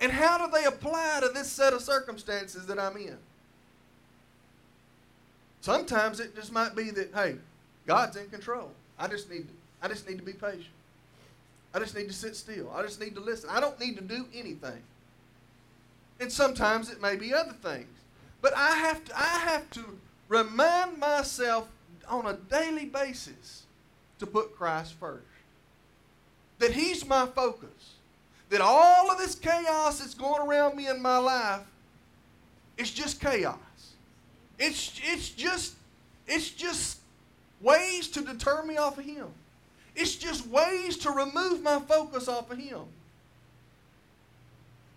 And 0.00 0.10
how 0.10 0.38
do 0.44 0.50
they 0.50 0.64
apply 0.64 1.20
to 1.20 1.28
this 1.28 1.50
set 1.50 1.72
of 1.72 1.82
circumstances 1.82 2.66
that 2.66 2.78
I'm 2.78 2.96
in? 2.96 3.18
Sometimes 5.60 6.20
it 6.20 6.34
just 6.34 6.52
might 6.52 6.74
be 6.74 6.90
that, 6.90 7.10
hey, 7.14 7.36
God's 7.86 8.16
in 8.16 8.28
control. 8.30 8.70
I 8.98 9.08
just 9.08 9.30
need 9.30 9.46
to, 9.48 9.54
I 9.82 9.88
just 9.88 10.08
need 10.08 10.16
to 10.16 10.24
be 10.24 10.32
patient. 10.32 10.66
I 11.72 11.78
just 11.78 11.94
need 11.94 12.08
to 12.08 12.14
sit 12.14 12.36
still. 12.36 12.70
I 12.74 12.82
just 12.82 13.00
need 13.00 13.14
to 13.14 13.20
listen. 13.20 13.48
I 13.50 13.60
don't 13.60 13.78
need 13.78 13.96
to 13.96 14.02
do 14.02 14.26
anything. 14.34 14.82
And 16.18 16.30
sometimes 16.30 16.90
it 16.90 17.00
may 17.00 17.16
be 17.16 17.32
other 17.32 17.52
things. 17.52 17.88
But 18.42 18.56
I 18.56 18.70
have 18.70 19.04
to, 19.04 19.18
I 19.18 19.38
have 19.44 19.70
to 19.70 19.84
remind 20.28 20.98
myself 20.98 21.68
on 22.08 22.26
a 22.26 22.34
daily 22.34 22.86
basis 22.86 23.62
to 24.18 24.26
put 24.26 24.56
Christ 24.56 24.94
first. 24.94 25.24
That 26.58 26.72
He's 26.72 27.06
my 27.06 27.26
focus. 27.26 27.94
That 28.50 28.60
all 28.60 29.10
of 29.10 29.18
this 29.18 29.34
chaos 29.34 30.00
that's 30.00 30.14
going 30.14 30.42
around 30.42 30.76
me 30.76 30.88
in 30.88 31.00
my 31.00 31.18
life 31.18 31.62
is 32.76 32.90
just 32.90 33.20
chaos. 33.20 33.56
It's, 34.58 35.00
it's 35.04 35.30
just 35.30 35.74
it's 36.30 36.50
just 36.50 36.98
ways 37.60 38.06
to 38.08 38.20
deter 38.20 38.62
me 38.62 38.76
off 38.76 38.98
of 38.98 39.04
Him. 39.04 39.26
It's 40.00 40.16
just 40.16 40.46
ways 40.46 40.96
to 40.98 41.10
remove 41.10 41.62
my 41.62 41.78
focus 41.78 42.26
off 42.26 42.50
of 42.50 42.56
Him. 42.56 42.84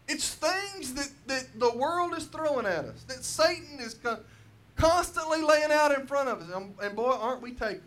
It's 0.07 0.33
things 0.33 0.93
that, 0.93 1.09
that 1.27 1.59
the 1.59 1.77
world 1.77 2.15
is 2.15 2.25
throwing 2.25 2.65
at 2.65 2.85
us, 2.85 3.03
that 3.09 3.25
Satan 3.25 3.79
is 3.81 3.95
con- 3.95 4.21
constantly 4.77 5.41
laying 5.41 5.71
out 5.71 5.93
in 5.97 6.07
front 6.07 6.29
of 6.29 6.41
us. 6.41 6.55
And, 6.55 6.73
and 6.81 6.95
boy, 6.95 7.11
aren't 7.11 7.41
we 7.41 7.51
takers? 7.51 7.81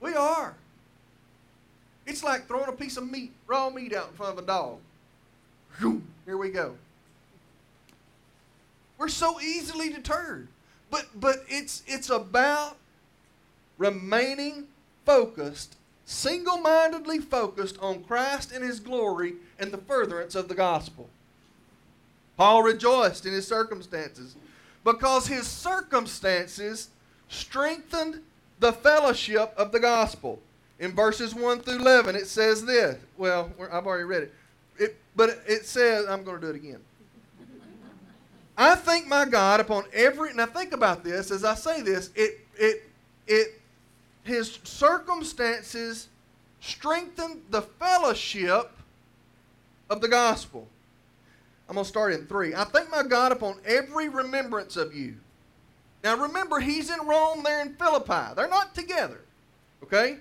We 0.00 0.14
are. 0.14 0.56
It's 2.04 2.24
like 2.24 2.48
throwing 2.48 2.68
a 2.68 2.72
piece 2.72 2.96
of 2.96 3.08
meat, 3.08 3.32
raw 3.46 3.70
meat 3.70 3.94
out 3.94 4.08
in 4.08 4.14
front 4.14 4.36
of 4.36 4.42
a 4.42 4.46
dog. 4.46 4.78
Here 6.24 6.36
we 6.36 6.50
go. 6.50 6.74
We're 8.98 9.08
so 9.08 9.40
easily 9.40 9.90
deterred. 9.90 10.48
But 10.90 11.06
but 11.14 11.44
it's 11.48 11.82
it's 11.86 12.10
about 12.10 12.76
remaining 13.78 14.68
focused, 15.04 15.76
single-mindedly 16.04 17.20
focused 17.20 17.78
on 17.80 18.04
Christ 18.04 18.52
and 18.52 18.64
his 18.64 18.80
glory 18.80 19.34
and 19.58 19.70
the 19.70 19.78
furtherance 19.78 20.34
of 20.34 20.48
the 20.48 20.54
gospel. 20.54 21.08
Paul 22.36 22.62
rejoiced 22.62 23.24
in 23.26 23.32
his 23.32 23.46
circumstances 23.46 24.36
because 24.84 25.26
his 25.26 25.46
circumstances 25.46 26.90
strengthened 27.28 28.22
the 28.60 28.72
fellowship 28.72 29.52
of 29.56 29.72
the 29.72 29.80
gospel. 29.80 30.40
In 30.78 30.92
verses 30.92 31.34
1 31.34 31.60
through 31.60 31.78
11, 31.78 32.16
it 32.16 32.26
says 32.26 32.64
this. 32.64 32.98
Well, 33.16 33.50
I've 33.72 33.86
already 33.86 34.04
read 34.04 34.24
it. 34.24 34.34
it 34.78 34.96
but 35.14 35.42
it 35.46 35.64
says, 35.64 36.06
I'm 36.06 36.22
going 36.22 36.40
to 36.40 36.46
do 36.46 36.50
it 36.50 36.56
again. 36.56 36.80
I 38.58 38.74
thank 38.74 39.06
my 39.06 39.24
God 39.26 39.60
upon 39.60 39.84
every. 39.92 40.32
Now 40.32 40.46
think 40.46 40.72
about 40.72 41.04
this 41.04 41.30
as 41.30 41.44
I 41.44 41.54
say 41.54 41.82
this. 41.82 42.10
It 42.14 42.40
it 42.56 42.82
it 43.26 43.60
his 44.24 44.58
circumstances 44.64 46.08
strengthened 46.60 47.42
the 47.50 47.62
fellowship 47.62 48.70
of 49.90 50.00
the 50.00 50.08
gospel. 50.08 50.66
I'm 51.68 51.74
going 51.74 51.84
to 51.84 51.88
start 51.88 52.12
in 52.12 52.26
three. 52.26 52.54
I 52.54 52.64
thank 52.64 52.90
my 52.90 53.02
God 53.02 53.32
upon 53.32 53.56
every 53.64 54.08
remembrance 54.08 54.76
of 54.76 54.94
you. 54.94 55.16
Now 56.02 56.16
remember, 56.16 56.60
he's 56.60 56.90
in 56.90 57.06
Rome, 57.06 57.42
they're 57.42 57.62
in 57.62 57.74
Philippi. 57.74 58.34
They're 58.36 58.48
not 58.48 58.74
together. 58.74 59.20
Okay? 59.82 60.18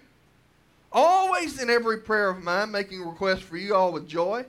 Always 0.92 1.62
in 1.62 1.70
every 1.70 2.00
prayer 2.00 2.30
of 2.30 2.44
mine, 2.44 2.72
making 2.72 3.02
requests 3.02 3.42
for 3.42 3.58
you 3.58 3.76
all 3.76 3.92
with 3.92 4.08
joy 4.08 4.46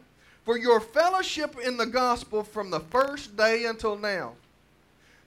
for 0.47 0.57
your 0.57 0.79
fellowship 0.81 1.57
in 1.59 1.77
the 1.77 1.85
gospel 1.85 2.45
from 2.45 2.71
the 2.71 2.81
first 2.81 3.37
day 3.37 3.67
until 3.67 3.99
now. 3.99 4.33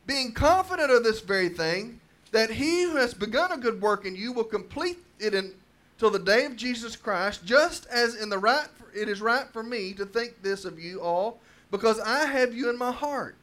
Being 0.07 0.31
confident 0.31 0.89
of 0.89 1.03
this 1.03 1.19
very 1.19 1.49
thing, 1.49 1.99
that 2.31 2.49
he 2.49 2.83
who 2.83 2.95
has 2.95 3.13
begun 3.13 3.51
a 3.51 3.57
good 3.57 3.81
work 3.81 4.05
in 4.05 4.15
you 4.15 4.31
will 4.31 4.45
complete 4.45 4.97
it 5.19 5.33
until 5.33 6.09
the 6.09 6.19
day 6.19 6.45
of 6.45 6.55
Jesus 6.55 6.95
Christ, 6.95 7.45
just 7.45 7.85
as 7.87 8.15
in 8.15 8.29
the 8.29 8.37
right 8.37 8.67
it 8.95 9.09
is 9.09 9.21
right 9.21 9.45
for 9.51 9.61
me 9.61 9.93
to 9.93 10.05
think 10.05 10.41
this 10.41 10.65
of 10.65 10.79
you 10.79 11.01
all, 11.01 11.39
because 11.69 11.99
I 11.99 12.25
have 12.25 12.55
you 12.55 12.69
in 12.69 12.77
my 12.77 12.91
heart, 12.91 13.35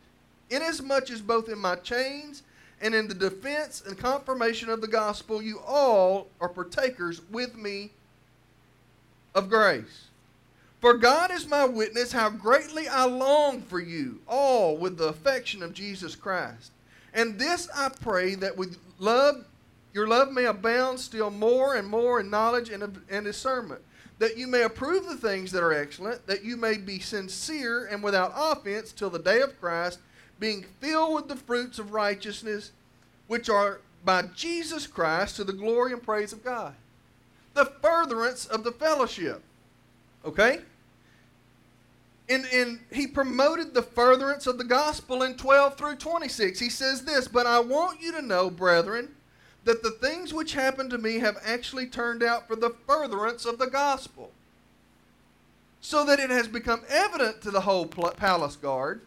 inasmuch 0.50 1.10
as 1.10 1.20
both 1.20 1.48
in 1.48 1.58
my 1.58 1.76
chains 1.76 2.42
and 2.80 2.94
in 2.94 3.06
the 3.06 3.14
defense 3.14 3.82
and 3.86 3.98
confirmation 3.98 4.70
of 4.70 4.80
the 4.80 4.88
gospel 4.88 5.42
you 5.42 5.60
all 5.60 6.28
are 6.40 6.48
partakers 6.48 7.20
with 7.30 7.54
me 7.54 7.90
of 9.34 9.48
grace. 9.50 10.05
For 10.80 10.94
God 10.94 11.30
is 11.30 11.48
my 11.48 11.64
witness 11.64 12.12
how 12.12 12.28
greatly 12.28 12.86
I 12.86 13.04
long 13.04 13.62
for 13.62 13.80
you, 13.80 14.20
all 14.28 14.76
with 14.76 14.98
the 14.98 15.08
affection 15.08 15.62
of 15.62 15.72
Jesus 15.72 16.14
Christ. 16.14 16.70
And 17.14 17.38
this 17.38 17.68
I 17.74 17.88
pray 17.88 18.34
that 18.36 18.56
with 18.56 18.76
love, 18.98 19.46
your 19.94 20.06
love 20.06 20.30
may 20.30 20.44
abound 20.44 21.00
still 21.00 21.30
more 21.30 21.76
and 21.76 21.88
more 21.88 22.20
in 22.20 22.28
knowledge 22.28 22.68
and, 22.68 23.00
and 23.08 23.24
discernment, 23.24 23.80
that 24.18 24.36
you 24.36 24.46
may 24.46 24.62
approve 24.62 25.06
the 25.06 25.16
things 25.16 25.50
that 25.52 25.62
are 25.62 25.72
excellent, 25.72 26.26
that 26.26 26.44
you 26.44 26.58
may 26.58 26.76
be 26.76 26.98
sincere 26.98 27.86
and 27.86 28.02
without 28.02 28.32
offense 28.36 28.92
till 28.92 29.08
the 29.08 29.18
day 29.18 29.40
of 29.40 29.58
Christ, 29.58 29.98
being 30.38 30.66
filled 30.80 31.14
with 31.14 31.28
the 31.28 31.36
fruits 31.36 31.78
of 31.78 31.94
righteousness, 31.94 32.72
which 33.26 33.48
are 33.48 33.80
by 34.04 34.22
Jesus 34.34 34.86
Christ 34.86 35.36
to 35.36 35.44
the 35.44 35.52
glory 35.54 35.92
and 35.92 36.02
praise 36.02 36.34
of 36.34 36.44
God. 36.44 36.74
The 37.54 37.64
furtherance 37.64 38.44
of 38.44 38.62
the 38.62 38.72
fellowship. 38.72 39.42
Okay? 40.24 40.60
And, 42.28 42.44
and 42.52 42.80
he 42.92 43.06
promoted 43.06 43.72
the 43.72 43.82
furtherance 43.82 44.46
of 44.46 44.58
the 44.58 44.64
gospel 44.64 45.22
in 45.22 45.36
12 45.36 45.76
through 45.76 45.96
26. 45.96 46.58
He 46.58 46.70
says 46.70 47.04
this, 47.04 47.28
But 47.28 47.46
I 47.46 47.60
want 47.60 48.00
you 48.00 48.12
to 48.12 48.22
know, 48.22 48.50
brethren, 48.50 49.14
that 49.64 49.82
the 49.82 49.92
things 49.92 50.34
which 50.34 50.54
happened 50.54 50.90
to 50.90 50.98
me 50.98 51.18
have 51.18 51.36
actually 51.44 51.86
turned 51.86 52.22
out 52.22 52.48
for 52.48 52.56
the 52.56 52.74
furtherance 52.86 53.44
of 53.44 53.58
the 53.58 53.68
gospel. 53.68 54.32
So 55.80 56.04
that 56.04 56.18
it 56.18 56.30
has 56.30 56.48
become 56.48 56.82
evident 56.88 57.42
to 57.42 57.50
the 57.52 57.60
whole 57.60 57.86
palace 57.86 58.56
guard 58.56 59.02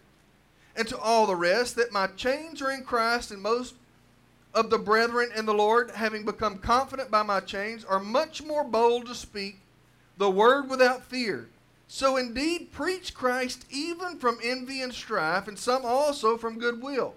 and 0.76 0.88
to 0.88 0.98
all 0.98 1.26
the 1.26 1.36
rest 1.36 1.76
that 1.76 1.92
my 1.92 2.08
chains 2.08 2.62
are 2.62 2.72
in 2.72 2.84
Christ, 2.84 3.32
and 3.32 3.42
most 3.42 3.76
of 4.54 4.70
the 4.70 4.78
brethren 4.78 5.30
in 5.36 5.46
the 5.46 5.54
Lord, 5.54 5.92
having 5.92 6.24
become 6.24 6.58
confident 6.58 7.12
by 7.12 7.22
my 7.22 7.42
chains, 7.42 7.84
are 7.84 8.00
much 8.00 8.42
more 8.44 8.64
bold 8.64 9.08
to 9.08 9.16
speak 9.16 9.60
the 10.20 10.30
word 10.30 10.70
without 10.70 11.06
fear. 11.06 11.48
So 11.88 12.18
indeed, 12.18 12.72
preach 12.72 13.16
Christ 13.16 13.66
even 13.72 14.20
from 14.20 14.38
envy 14.44 14.82
and 14.82 14.94
strife, 14.94 15.48
and 15.48 15.58
some 15.58 15.86
also 15.86 16.38
from 16.38 16.60
goodwill. 16.60 17.16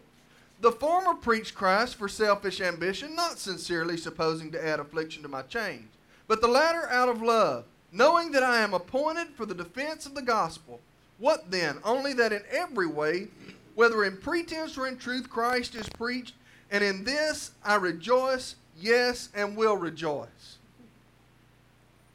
The 0.60 0.70
former 0.70 1.14
preach 1.14 1.54
Christ 1.54 1.96
for 1.96 2.08
selfish 2.08 2.60
ambition, 2.60 3.16
not 3.16 3.40
sincerely 3.40 3.96
supposing 3.96 4.52
to 4.52 4.64
add 4.64 4.78
affliction 4.78 5.22
to 5.24 5.28
my 5.28 5.42
chains, 5.42 5.90
but 6.28 6.40
the 6.40 6.46
latter 6.46 6.88
out 6.88 7.08
of 7.08 7.20
love, 7.20 7.64
knowing 7.90 8.30
that 8.30 8.44
I 8.44 8.58
am 8.58 8.72
appointed 8.72 9.30
for 9.34 9.46
the 9.46 9.54
defense 9.54 10.06
of 10.06 10.14
the 10.14 10.22
gospel. 10.22 10.80
What 11.18 11.50
then? 11.50 11.78
Only 11.84 12.12
that 12.14 12.32
in 12.32 12.42
every 12.50 12.86
way, 12.86 13.28
whether 13.74 14.04
in 14.04 14.16
pretense 14.16 14.78
or 14.78 14.86
in 14.86 14.96
truth, 14.96 15.28
Christ 15.28 15.74
is 15.74 15.88
preached, 15.88 16.34
and 16.70 16.84
in 16.84 17.02
this 17.02 17.50
I 17.64 17.74
rejoice, 17.74 18.54
yes, 18.76 19.28
and 19.34 19.56
will 19.56 19.76
rejoice. 19.76 20.58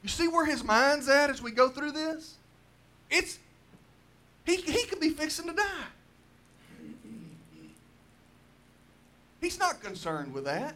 You 0.08 0.12
see 0.12 0.30
where 0.30 0.46
his 0.46 0.64
mind's 0.64 1.10
at 1.10 1.30
as 1.30 1.42
we 1.42 1.52
go 1.52 1.68
through 1.68 1.92
this? 1.92 2.36
It's 3.12 3.40
he, 4.46 4.56
he 4.56 4.86
could 4.86 5.02
be 5.02 5.10
fixing 5.10 5.48
to 5.48 5.54
die. 5.54 5.86
He's 9.42 9.60
not 9.60 9.84
concerned 9.84 10.34
with 10.34 10.46
that. 10.46 10.76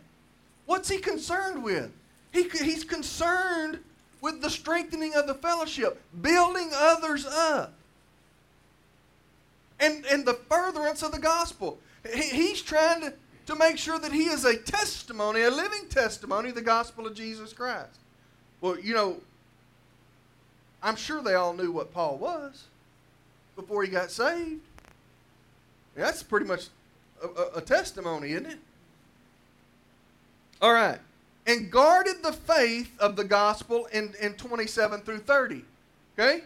What's 0.66 0.90
he 0.90 0.98
concerned 0.98 1.64
with? 1.64 1.94
He, 2.34 2.50
he's 2.50 2.84
concerned 2.84 3.80
with 4.20 4.42
the 4.42 4.50
strengthening 4.50 5.16
of 5.16 5.28
the 5.28 5.36
fellowship, 5.36 6.02
building 6.22 6.72
others 6.76 7.26
up, 7.26 7.74
and, 9.80 10.06
and 10.08 10.26
the 10.26 10.34
furtherance 10.34 11.04
of 11.04 11.14
the 11.14 11.20
gospel. 11.20 11.80
He, 12.14 12.24
he's 12.24 12.62
trying 12.62 13.00
to, 13.00 13.14
to 13.46 13.56
make 13.56 13.78
sure 13.78 13.98
that 13.98 14.12
he 14.12 14.26
is 14.26 14.44
a 14.44 14.58
testimony, 14.58 15.44
a 15.44 15.50
living 15.50 15.88
testimony 15.90 16.50
of 16.50 16.56
the 16.56 16.62
gospel 16.62 17.08
of 17.08 17.16
Jesus 17.16 17.54
Christ. 17.54 17.98
Well, 18.62 18.80
you 18.80 18.94
know, 18.94 19.18
I'm 20.82 20.96
sure 20.96 21.22
they 21.22 21.34
all 21.34 21.54
knew 21.54 21.72
what 21.72 21.94
Paul 21.94 22.18
was 22.18 22.66
before 23.56 23.84
he 23.84 23.90
got 23.90 24.12
saved. 24.12 24.62
That's 25.96 26.24
pretty 26.24 26.46
much 26.46 26.68
a, 27.24 27.28
a, 27.28 27.58
a 27.58 27.62
testimony, 27.62 28.32
isn't 28.32 28.46
it? 28.46 28.60
All 30.62 30.74
right. 30.74 31.00
And 31.48 31.72
guarded 31.72 32.24
the 32.24 32.34
faith 32.34 32.92
of 33.00 33.16
the 33.16 33.24
gospel 33.24 33.88
in, 33.88 34.14
in 34.22 34.34
27 34.34 35.02
through 35.02 35.20
30. 35.20 35.64
Okay? 36.18 36.42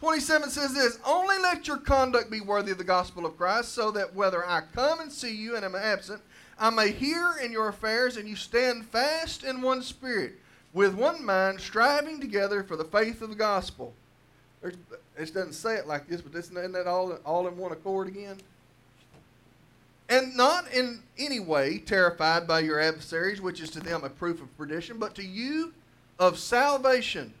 27 0.00 0.50
says 0.50 0.74
this 0.74 0.98
Only 1.04 1.38
let 1.38 1.66
your 1.66 1.78
conduct 1.78 2.30
be 2.30 2.40
worthy 2.40 2.72
of 2.72 2.78
the 2.78 2.84
gospel 2.84 3.26
of 3.26 3.36
Christ, 3.36 3.72
so 3.72 3.90
that 3.92 4.14
whether 4.14 4.46
I 4.46 4.62
come 4.74 5.00
and 5.00 5.10
see 5.10 5.34
you 5.34 5.56
and 5.56 5.64
am 5.64 5.74
absent, 5.74 6.22
I 6.58 6.70
may 6.70 6.92
hear 6.92 7.34
in 7.42 7.50
your 7.50 7.68
affairs, 7.68 8.16
and 8.16 8.28
you 8.28 8.36
stand 8.36 8.86
fast 8.86 9.42
in 9.44 9.60
one 9.60 9.82
spirit, 9.82 10.34
with 10.74 10.94
one 10.94 11.24
mind, 11.24 11.60
striving 11.60 12.20
together 12.20 12.64
for 12.64 12.76
the 12.76 12.84
faith 12.84 13.22
of 13.22 13.30
the 13.30 13.36
gospel. 13.36 13.94
There's, 14.60 14.74
it 15.16 15.32
doesn't 15.32 15.52
say 15.52 15.76
it 15.76 15.86
like 15.86 16.08
this, 16.08 16.20
but 16.20 16.36
isn't 16.36 16.72
that 16.72 16.86
all, 16.86 17.12
all 17.24 17.46
in 17.46 17.56
one 17.56 17.72
accord 17.72 18.08
again? 18.08 18.36
And 20.08 20.36
not 20.36 20.70
in 20.72 21.00
any 21.16 21.40
way 21.40 21.78
terrified 21.78 22.46
by 22.46 22.60
your 22.60 22.80
adversaries, 22.80 23.40
which 23.40 23.60
is 23.60 23.70
to 23.70 23.80
them 23.80 24.04
a 24.04 24.10
proof 24.10 24.42
of 24.42 24.54
perdition, 24.58 24.98
but 24.98 25.14
to 25.14 25.22
you 25.24 25.72
of 26.18 26.38
salvation, 26.38 27.32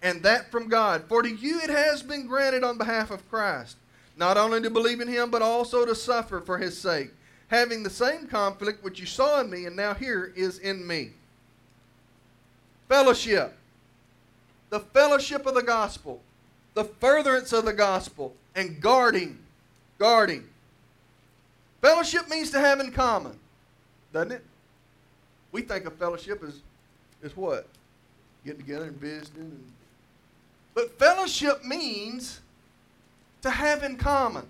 and 0.00 0.22
that 0.22 0.50
from 0.50 0.68
God. 0.68 1.04
For 1.08 1.22
to 1.22 1.28
you 1.28 1.60
it 1.60 1.70
has 1.70 2.02
been 2.02 2.26
granted 2.26 2.62
on 2.62 2.78
behalf 2.78 3.10
of 3.10 3.28
Christ, 3.28 3.76
not 4.16 4.36
only 4.36 4.62
to 4.62 4.70
believe 4.70 5.00
in 5.00 5.08
him, 5.08 5.30
but 5.30 5.42
also 5.42 5.84
to 5.84 5.94
suffer 5.94 6.40
for 6.40 6.58
his 6.58 6.78
sake, 6.78 7.10
having 7.48 7.82
the 7.82 7.90
same 7.90 8.26
conflict 8.26 8.82
which 8.82 9.00
you 9.00 9.06
saw 9.06 9.40
in 9.40 9.50
me 9.50 9.66
and 9.66 9.76
now 9.76 9.92
here 9.92 10.32
is 10.36 10.58
in 10.58 10.86
me. 10.86 11.12
Fellowship. 12.88 13.54
The 14.70 14.80
fellowship 14.80 15.46
of 15.46 15.54
the 15.54 15.62
gospel, 15.62 16.20
the 16.74 16.84
furtherance 16.84 17.52
of 17.52 17.64
the 17.64 17.72
gospel, 17.72 18.34
and 18.54 18.80
guarding. 18.80 19.38
Guarding. 19.98 20.44
Fellowship 21.80 22.28
means 22.28 22.50
to 22.50 22.58
have 22.58 22.80
in 22.80 22.92
common, 22.92 23.38
doesn't 24.12 24.32
it? 24.32 24.44
We 25.52 25.62
think 25.62 25.86
of 25.86 25.94
fellowship 25.94 26.42
as, 26.42 26.60
as 27.22 27.36
what? 27.36 27.66
Getting 28.44 28.60
together 28.60 28.86
and 28.86 28.96
visiting. 28.96 29.42
And, 29.42 29.72
but 30.74 30.98
fellowship 30.98 31.64
means 31.64 32.40
to 33.42 33.50
have 33.50 33.82
in 33.82 33.96
common. 33.96 34.46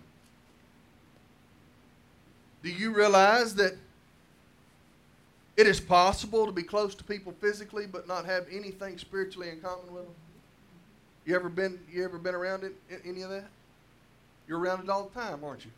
Do 2.62 2.71
you 2.71 2.92
realize 2.92 3.54
that 3.57 3.76
it 5.59 5.67
is 5.67 5.81
possible 5.81 6.47
to 6.47 6.53
be 6.53 6.62
close 6.62 6.95
to 6.95 7.05
people 7.05 7.35
physically 7.41 7.87
but 7.87 8.09
not 8.09 8.25
have 8.25 8.47
anything 8.50 8.97
spiritually 8.97 9.50
in 9.50 9.61
common 9.61 9.93
with 9.93 10.05
them? 10.05 10.15
You 11.27 11.35
ever 11.35 11.50
been 11.50 11.79
you 11.93 12.05
ever 12.05 12.17
been 12.17 12.35
around 12.35 12.65
it, 12.65 12.75
any 13.05 13.21
of 13.21 13.31
that? 13.31 13.49
You're 14.47 14.59
around 14.59 14.85
it 14.85 14.88
all 14.88 15.11
the 15.12 15.21
time, 15.21 15.45
aren't 15.45 15.67
you? 15.67 15.71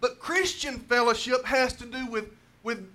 But 0.00 0.18
Christian 0.18 0.78
fellowship 0.80 1.44
has 1.44 1.72
to 1.74 1.86
do 1.86 2.06
with, 2.06 2.30
with 2.62 2.88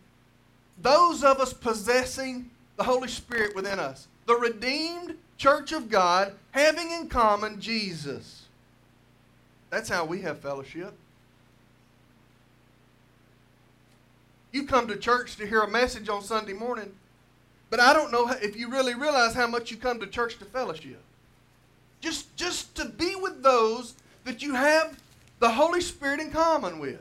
those 0.81 1.23
of 1.23 1.39
us 1.39 1.53
possessing 1.53 2.49
the 2.77 2.83
Holy 2.83 3.07
Spirit 3.07 3.55
within 3.55 3.79
us. 3.79 4.07
The 4.25 4.35
redeemed 4.35 5.15
church 5.37 5.71
of 5.71 5.89
God 5.89 6.33
having 6.51 6.91
in 6.91 7.07
common 7.07 7.59
Jesus. 7.59 8.43
That's 9.69 9.89
how 9.89 10.05
we 10.05 10.21
have 10.21 10.39
fellowship. 10.39 10.93
You 14.51 14.65
come 14.65 14.87
to 14.87 14.97
church 14.97 15.37
to 15.37 15.47
hear 15.47 15.61
a 15.61 15.69
message 15.69 16.09
on 16.09 16.23
Sunday 16.23 16.53
morning, 16.53 16.91
but 17.69 17.79
I 17.79 17.93
don't 17.93 18.11
know 18.11 18.29
if 18.41 18.55
you 18.55 18.69
really 18.69 18.95
realize 18.95 19.33
how 19.33 19.47
much 19.47 19.71
you 19.71 19.77
come 19.77 19.99
to 19.99 20.07
church 20.07 20.37
to 20.39 20.45
fellowship. 20.45 21.01
Just, 22.01 22.35
just 22.35 22.75
to 22.75 22.85
be 22.85 23.15
with 23.15 23.43
those 23.43 23.93
that 24.25 24.41
you 24.41 24.55
have 24.55 24.99
the 25.39 25.49
Holy 25.49 25.81
Spirit 25.81 26.19
in 26.19 26.31
common 26.31 26.79
with. 26.79 26.99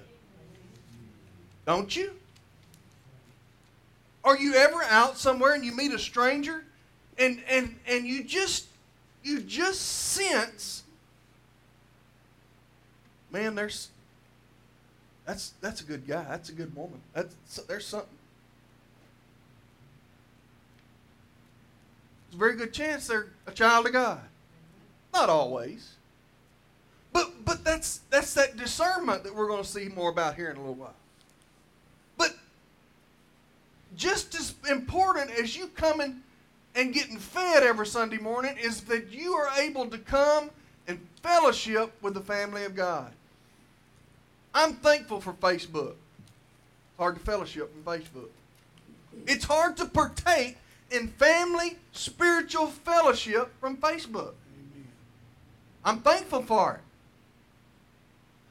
Don't 1.67 1.95
you? 1.95 2.13
Are 4.25 4.37
you 4.37 4.55
ever 4.55 4.83
out 4.85 5.19
somewhere 5.19 5.55
and 5.55 5.65
you 5.65 5.75
meet 5.75 5.93
a 5.93 5.99
stranger 5.99 6.65
and 7.19 7.43
and 7.49 7.77
and 7.87 8.07
you 8.07 8.25
just 8.25 8.67
you 9.23 9.41
just 9.41 9.81
sense 9.81 10.83
man 13.31 13.55
there's 13.55 13.89
that's 15.31 15.53
that's 15.61 15.81
a 15.81 15.85
good 15.85 16.09
guy. 16.09 16.25
That's 16.29 16.49
a 16.49 16.53
good 16.53 16.75
woman. 16.75 17.01
That's 17.15 17.33
there's 17.69 17.87
something. 17.87 18.09
There's 22.31 22.35
a 22.35 22.39
very 22.39 22.57
good 22.57 22.73
chance 22.73 23.07
they're 23.07 23.29
a 23.47 23.53
child 23.53 23.87
of 23.87 23.93
god. 23.93 24.23
Not 25.15 25.29
always. 25.29 25.93
But 27.13 27.45
but 27.45 27.63
that's 27.63 28.01
that's 28.11 28.35
that 28.35 28.57
discernment 28.57 29.23
that 29.23 29.33
we're 29.33 29.47
going 29.47 29.63
to 29.63 29.69
see 29.69 29.89
more 29.89 30.11
about 30.11 30.35
here 30.35 30.51
in 30.51 30.57
a 30.57 30.61
little 30.61 30.75
while. 30.75 30.97
But 32.17 32.35
just 33.97 34.35
as 34.35 34.57
important 34.69 35.31
as 35.31 35.57
you 35.57 35.69
coming 35.69 36.23
and 36.75 36.93
getting 36.93 37.19
fed 37.19 37.63
every 37.63 37.87
Sunday 37.87 38.19
morning 38.19 38.57
is 38.61 38.81
that 38.83 39.13
you 39.13 39.35
are 39.35 39.51
able 39.61 39.87
to 39.87 39.99
come 39.99 40.51
and 40.89 40.99
fellowship 41.23 41.93
with 42.03 42.15
the 42.15 42.21
family 42.21 42.65
of 42.65 42.75
God. 42.75 43.13
I'm 44.55 44.75
thankful 44.75 45.21
for 45.21 45.33
Facebook. 45.33 45.95
Hard 46.99 47.17
to 47.17 47.21
fellowship 47.21 47.73
from 47.73 47.83
Facebook. 47.83 48.29
It's 49.27 49.45
hard 49.45 49.77
to 49.79 49.87
partake 49.87 50.57
in 50.91 51.09
family 51.09 51.79
spiritual 51.93 52.67
fellowship 52.67 53.53
from 53.61 53.77
Facebook. 53.77 54.33
I'm 55.85 56.01
thankful 56.01 56.43
for 56.43 56.75
it. 56.75 56.81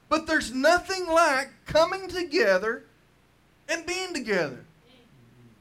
But 0.08 0.26
there's 0.26 0.52
nothing 0.52 1.06
like 1.08 1.52
coming 1.66 2.08
together 2.08 2.84
and 3.68 3.86
being 3.86 4.14
together. 4.14 4.66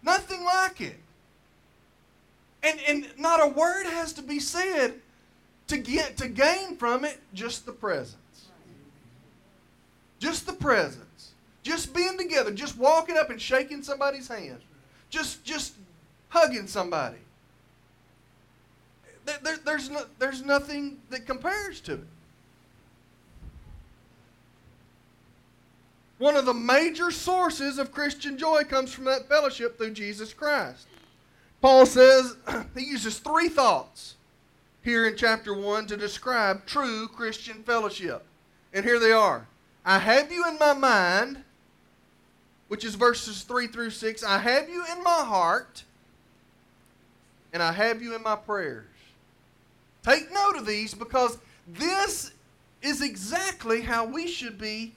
Nothing 0.02 0.42
like 0.44 0.80
it. 0.80 0.98
And, 2.62 2.80
and 2.88 3.06
not 3.18 3.44
a 3.44 3.48
word 3.48 3.86
has 3.86 4.12
to 4.14 4.22
be 4.22 4.40
said 4.40 4.94
to 5.66 5.76
get 5.76 6.16
to 6.16 6.28
gain 6.28 6.76
from 6.76 7.04
it 7.04 7.20
just 7.34 7.66
the 7.66 7.72
presence. 7.72 8.16
Just 10.18 10.46
the 10.46 10.52
presence. 10.52 11.32
Just 11.62 11.94
being 11.94 12.16
together, 12.16 12.50
just 12.50 12.76
walking 12.76 13.16
up 13.16 13.30
and 13.30 13.40
shaking 13.40 13.82
somebody's 13.82 14.28
hand. 14.28 14.60
Just 15.10 15.44
just 15.44 15.74
hugging 16.28 16.66
somebody. 16.66 17.18
There, 19.42 19.58
there's, 19.62 19.90
no, 19.90 20.04
there's 20.18 20.42
nothing 20.42 20.98
that 21.10 21.26
compares 21.26 21.80
to 21.82 21.94
it. 21.94 22.06
One 26.16 26.34
of 26.34 26.46
the 26.46 26.54
major 26.54 27.10
sources 27.10 27.78
of 27.78 27.92
Christian 27.92 28.38
joy 28.38 28.64
comes 28.64 28.92
from 28.92 29.04
that 29.04 29.28
fellowship 29.28 29.76
through 29.76 29.92
Jesus 29.92 30.32
Christ. 30.32 30.86
Paul 31.60 31.86
says, 31.86 32.36
he 32.74 32.84
uses 32.84 33.18
three 33.18 33.48
thoughts 33.48 34.16
here 34.82 35.06
in 35.06 35.16
chapter 35.16 35.54
1 35.54 35.86
to 35.88 35.96
describe 35.96 36.64
true 36.66 37.06
Christian 37.08 37.62
fellowship. 37.62 38.24
And 38.72 38.84
here 38.84 38.98
they 38.98 39.12
are 39.12 39.46
I 39.88 39.98
have 39.98 40.30
you 40.30 40.46
in 40.46 40.58
my 40.58 40.74
mind, 40.74 41.42
which 42.68 42.84
is 42.84 42.94
verses 42.94 43.40
3 43.40 43.68
through 43.68 43.88
6. 43.88 44.22
I 44.22 44.36
have 44.36 44.68
you 44.68 44.84
in 44.92 45.02
my 45.02 45.24
heart, 45.24 45.82
and 47.54 47.62
I 47.62 47.72
have 47.72 48.02
you 48.02 48.14
in 48.14 48.22
my 48.22 48.36
prayers. 48.36 48.84
Take 50.02 50.30
note 50.30 50.56
of 50.58 50.66
these 50.66 50.92
because 50.92 51.38
this 51.66 52.32
is 52.82 53.00
exactly 53.00 53.80
how 53.80 54.04
we 54.04 54.26
should 54.26 54.58
be 54.58 54.92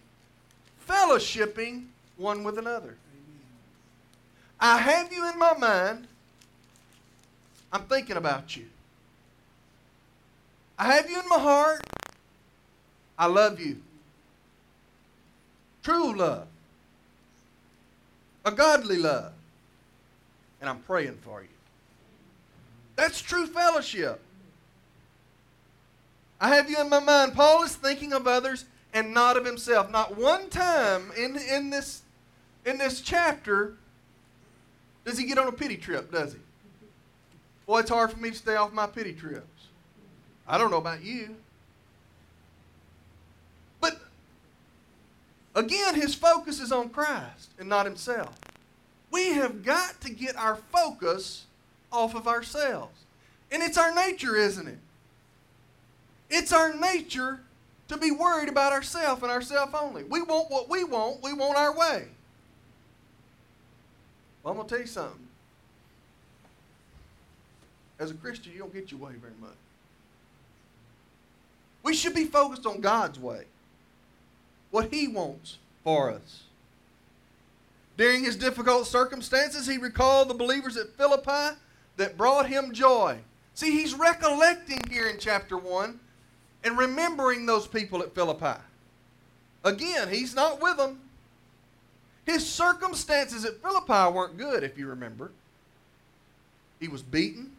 fellowshipping 0.89 1.85
one 2.17 2.43
with 2.43 2.57
another. 2.57 2.97
I 4.59 4.77
have 4.77 5.13
you 5.13 5.25
in 5.31 5.39
my 5.39 5.57
mind. 5.57 6.05
I'm 7.71 7.83
thinking 7.83 8.17
about 8.17 8.57
you. 8.57 8.65
I 10.77 10.93
have 10.93 11.09
you 11.09 11.17
in 11.17 11.29
my 11.29 11.39
heart. 11.39 11.81
I 13.17 13.27
love 13.27 13.57
you. 13.57 13.77
True 15.83 16.15
love. 16.15 16.47
A 18.45 18.51
godly 18.51 18.97
love. 18.97 19.33
And 20.59 20.69
I'm 20.69 20.79
praying 20.79 21.17
for 21.23 21.41
you. 21.41 21.47
That's 22.95 23.21
true 23.21 23.47
fellowship. 23.47 24.19
I 26.39 26.55
have 26.55 26.69
you 26.69 26.79
in 26.79 26.89
my 26.89 26.99
mind. 26.99 27.33
Paul 27.33 27.63
is 27.63 27.75
thinking 27.75 28.13
of 28.13 28.27
others 28.27 28.65
and 28.93 29.13
not 29.13 29.37
of 29.37 29.45
himself. 29.45 29.91
Not 29.91 30.17
one 30.17 30.49
time 30.49 31.11
in, 31.17 31.37
in, 31.37 31.69
this, 31.69 32.01
in 32.65 32.77
this 32.77 33.01
chapter 33.01 33.75
does 35.05 35.17
he 35.17 35.25
get 35.25 35.37
on 35.37 35.47
a 35.47 35.51
pity 35.51 35.77
trip, 35.77 36.11
does 36.11 36.33
he? 36.33 36.39
Boy, 37.65 37.79
it's 37.79 37.89
hard 37.89 38.11
for 38.11 38.19
me 38.19 38.31
to 38.31 38.35
stay 38.35 38.55
off 38.55 38.71
my 38.71 38.87
pity 38.87 39.13
trips. 39.13 39.67
I 40.47 40.57
don't 40.57 40.71
know 40.71 40.77
about 40.77 41.03
you. 41.03 41.35
But 43.79 43.99
again, 45.55 45.95
his 45.95 46.15
focus 46.15 46.59
is 46.59 46.71
on 46.71 46.89
Christ 46.89 47.51
and 47.59 47.69
not 47.69 47.85
himself. 47.85 48.37
We 49.11 49.33
have 49.33 49.63
got 49.63 49.99
to 50.01 50.09
get 50.09 50.35
our 50.35 50.55
focus 50.55 51.45
off 51.91 52.15
of 52.15 52.27
ourselves. 52.27 52.97
And 53.51 53.61
it's 53.61 53.77
our 53.77 53.93
nature, 53.93 54.35
isn't 54.35 54.67
it? 54.67 54.79
It's 56.29 56.53
our 56.53 56.73
nature 56.73 57.41
to 57.89 57.97
be 57.97 58.11
worried 58.11 58.47
about 58.47 58.71
ourselves 58.71 59.21
and 59.21 59.31
ourselves 59.31 59.73
only. 59.79 60.03
We 60.03 60.21
want 60.21 60.49
what 60.49 60.69
we 60.69 60.85
want, 60.85 61.21
we 61.21 61.33
want 61.33 61.57
our 61.57 61.75
way. 61.77 62.07
Well, 64.41 64.51
I'm 64.51 64.57
going 64.57 64.67
to 64.67 64.73
tell 64.73 64.81
you 64.81 64.87
something. 64.87 65.27
As 67.99 68.09
a 68.09 68.13
Christian, 68.15 68.53
you 68.53 68.59
don't 68.59 68.73
get 68.73 68.91
your 68.91 68.99
way 69.01 69.11
very 69.19 69.33
much. 69.39 69.51
We 71.83 71.93
should 71.93 72.15
be 72.15 72.25
focused 72.25 72.65
on 72.65 72.79
God's 72.79 73.19
way, 73.19 73.43
what 74.71 74.91
He 74.91 75.07
wants 75.07 75.57
for 75.83 76.09
us. 76.09 76.43
During 77.97 78.23
his 78.23 78.35
difficult 78.35 78.87
circumstances, 78.87 79.67
he 79.67 79.77
recalled 79.77 80.27
the 80.27 80.33
believers 80.33 80.75
at 80.75 80.95
Philippi 80.97 81.55
that 81.97 82.17
brought 82.17 82.47
him 82.47 82.73
joy. 82.73 83.19
See, 83.53 83.71
he's 83.71 83.93
recollecting 83.93 84.79
here 84.89 85.07
in 85.07 85.17
chapter 85.19 85.57
1 85.57 85.99
and 86.63 86.77
remembering 86.77 87.45
those 87.45 87.67
people 87.67 88.01
at 88.01 88.15
Philippi. 88.15 88.59
Again, 89.63 90.09
he's 90.09 90.33
not 90.33 90.61
with 90.61 90.77
them. 90.77 90.99
His 92.25 92.47
circumstances 92.47 93.45
at 93.45 93.61
Philippi 93.61 94.13
weren't 94.13 94.37
good, 94.37 94.63
if 94.63 94.77
you 94.77 94.87
remember. 94.87 95.31
He 96.79 96.87
was 96.87 97.03
beaten, 97.03 97.51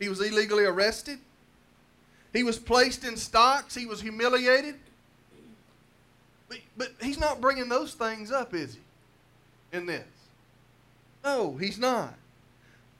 he 0.00 0.08
was 0.08 0.20
illegally 0.20 0.64
arrested, 0.64 1.20
he 2.32 2.42
was 2.42 2.58
placed 2.58 3.04
in 3.04 3.16
stocks, 3.16 3.76
he 3.76 3.86
was 3.86 4.00
humiliated. 4.00 4.74
But, 6.48 6.58
but 6.76 6.92
he's 7.00 7.18
not 7.18 7.40
bringing 7.40 7.68
those 7.68 7.94
things 7.94 8.30
up, 8.30 8.54
is 8.54 8.74
he? 8.74 9.76
In 9.76 9.86
this. 9.86 10.04
No, 11.24 11.56
he's 11.56 11.78
not. 11.78 12.14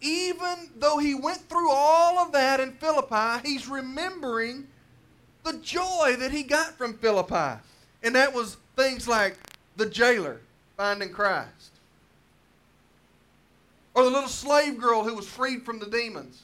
Even 0.01 0.71
though 0.77 0.99
he 0.99 1.15
went 1.15 1.49
through 1.49 1.71
all 1.71 2.19
of 2.19 2.33
that 2.33 2.61
in 2.61 2.73
Philippi, 2.73 3.49
he's 3.49 3.69
remembering 3.69 4.67
the 5.45 5.55
joy 5.59 6.17
that 6.19 6.33
he 6.33 6.43
got 6.43 6.77
from 6.77 6.99
Philippi. 6.99 7.61
And 8.03 8.15
that 8.15 8.35
was 8.35 8.57
things 8.77 9.09
like 9.09 9.39
the 9.77 9.87
jailer 9.87 10.41
finding 10.77 11.11
Christ, 11.11 11.71
or 13.95 14.05
the 14.05 14.11
little 14.11 14.29
slave 14.29 14.79
girl 14.79 15.05
who 15.05 15.15
was 15.15 15.27
freed 15.27 15.65
from 15.65 15.79
the 15.79 15.87
demons. 15.87 16.43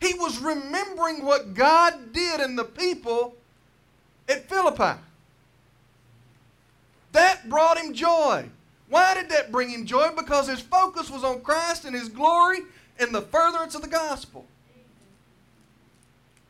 He 0.00 0.14
was 0.14 0.38
remembering 0.38 1.24
what 1.24 1.52
God 1.52 2.14
did 2.14 2.40
in 2.40 2.56
the 2.56 2.64
people 2.64 3.34
at 4.28 4.48
Philippi. 4.48 4.98
That 7.12 7.48
brought 7.48 7.78
him 7.78 7.92
joy. 7.92 8.48
Why 8.88 9.14
did 9.14 9.30
that 9.30 9.52
bring 9.52 9.70
him 9.70 9.86
joy? 9.86 10.10
Because 10.16 10.48
his 10.48 10.60
focus 10.60 11.10
was 11.10 11.24
on 11.24 11.40
Christ 11.42 11.84
and 11.84 11.94
his 11.94 12.08
glory 12.08 12.60
and 12.98 13.14
the 13.14 13.22
furtherance 13.22 13.74
of 13.74 13.82
the 13.82 13.88
gospel. 13.88 14.46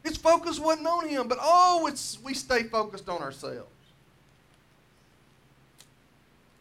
His 0.03 0.17
focus 0.17 0.59
wasn't 0.59 0.87
on 0.87 1.09
him, 1.09 1.29
but 1.29 1.39
oh, 1.41 1.87
it's, 1.87 2.19
we 2.23 2.33
stay 2.33 2.63
focused 2.63 3.09
on 3.09 3.21
ourselves. 3.21 3.69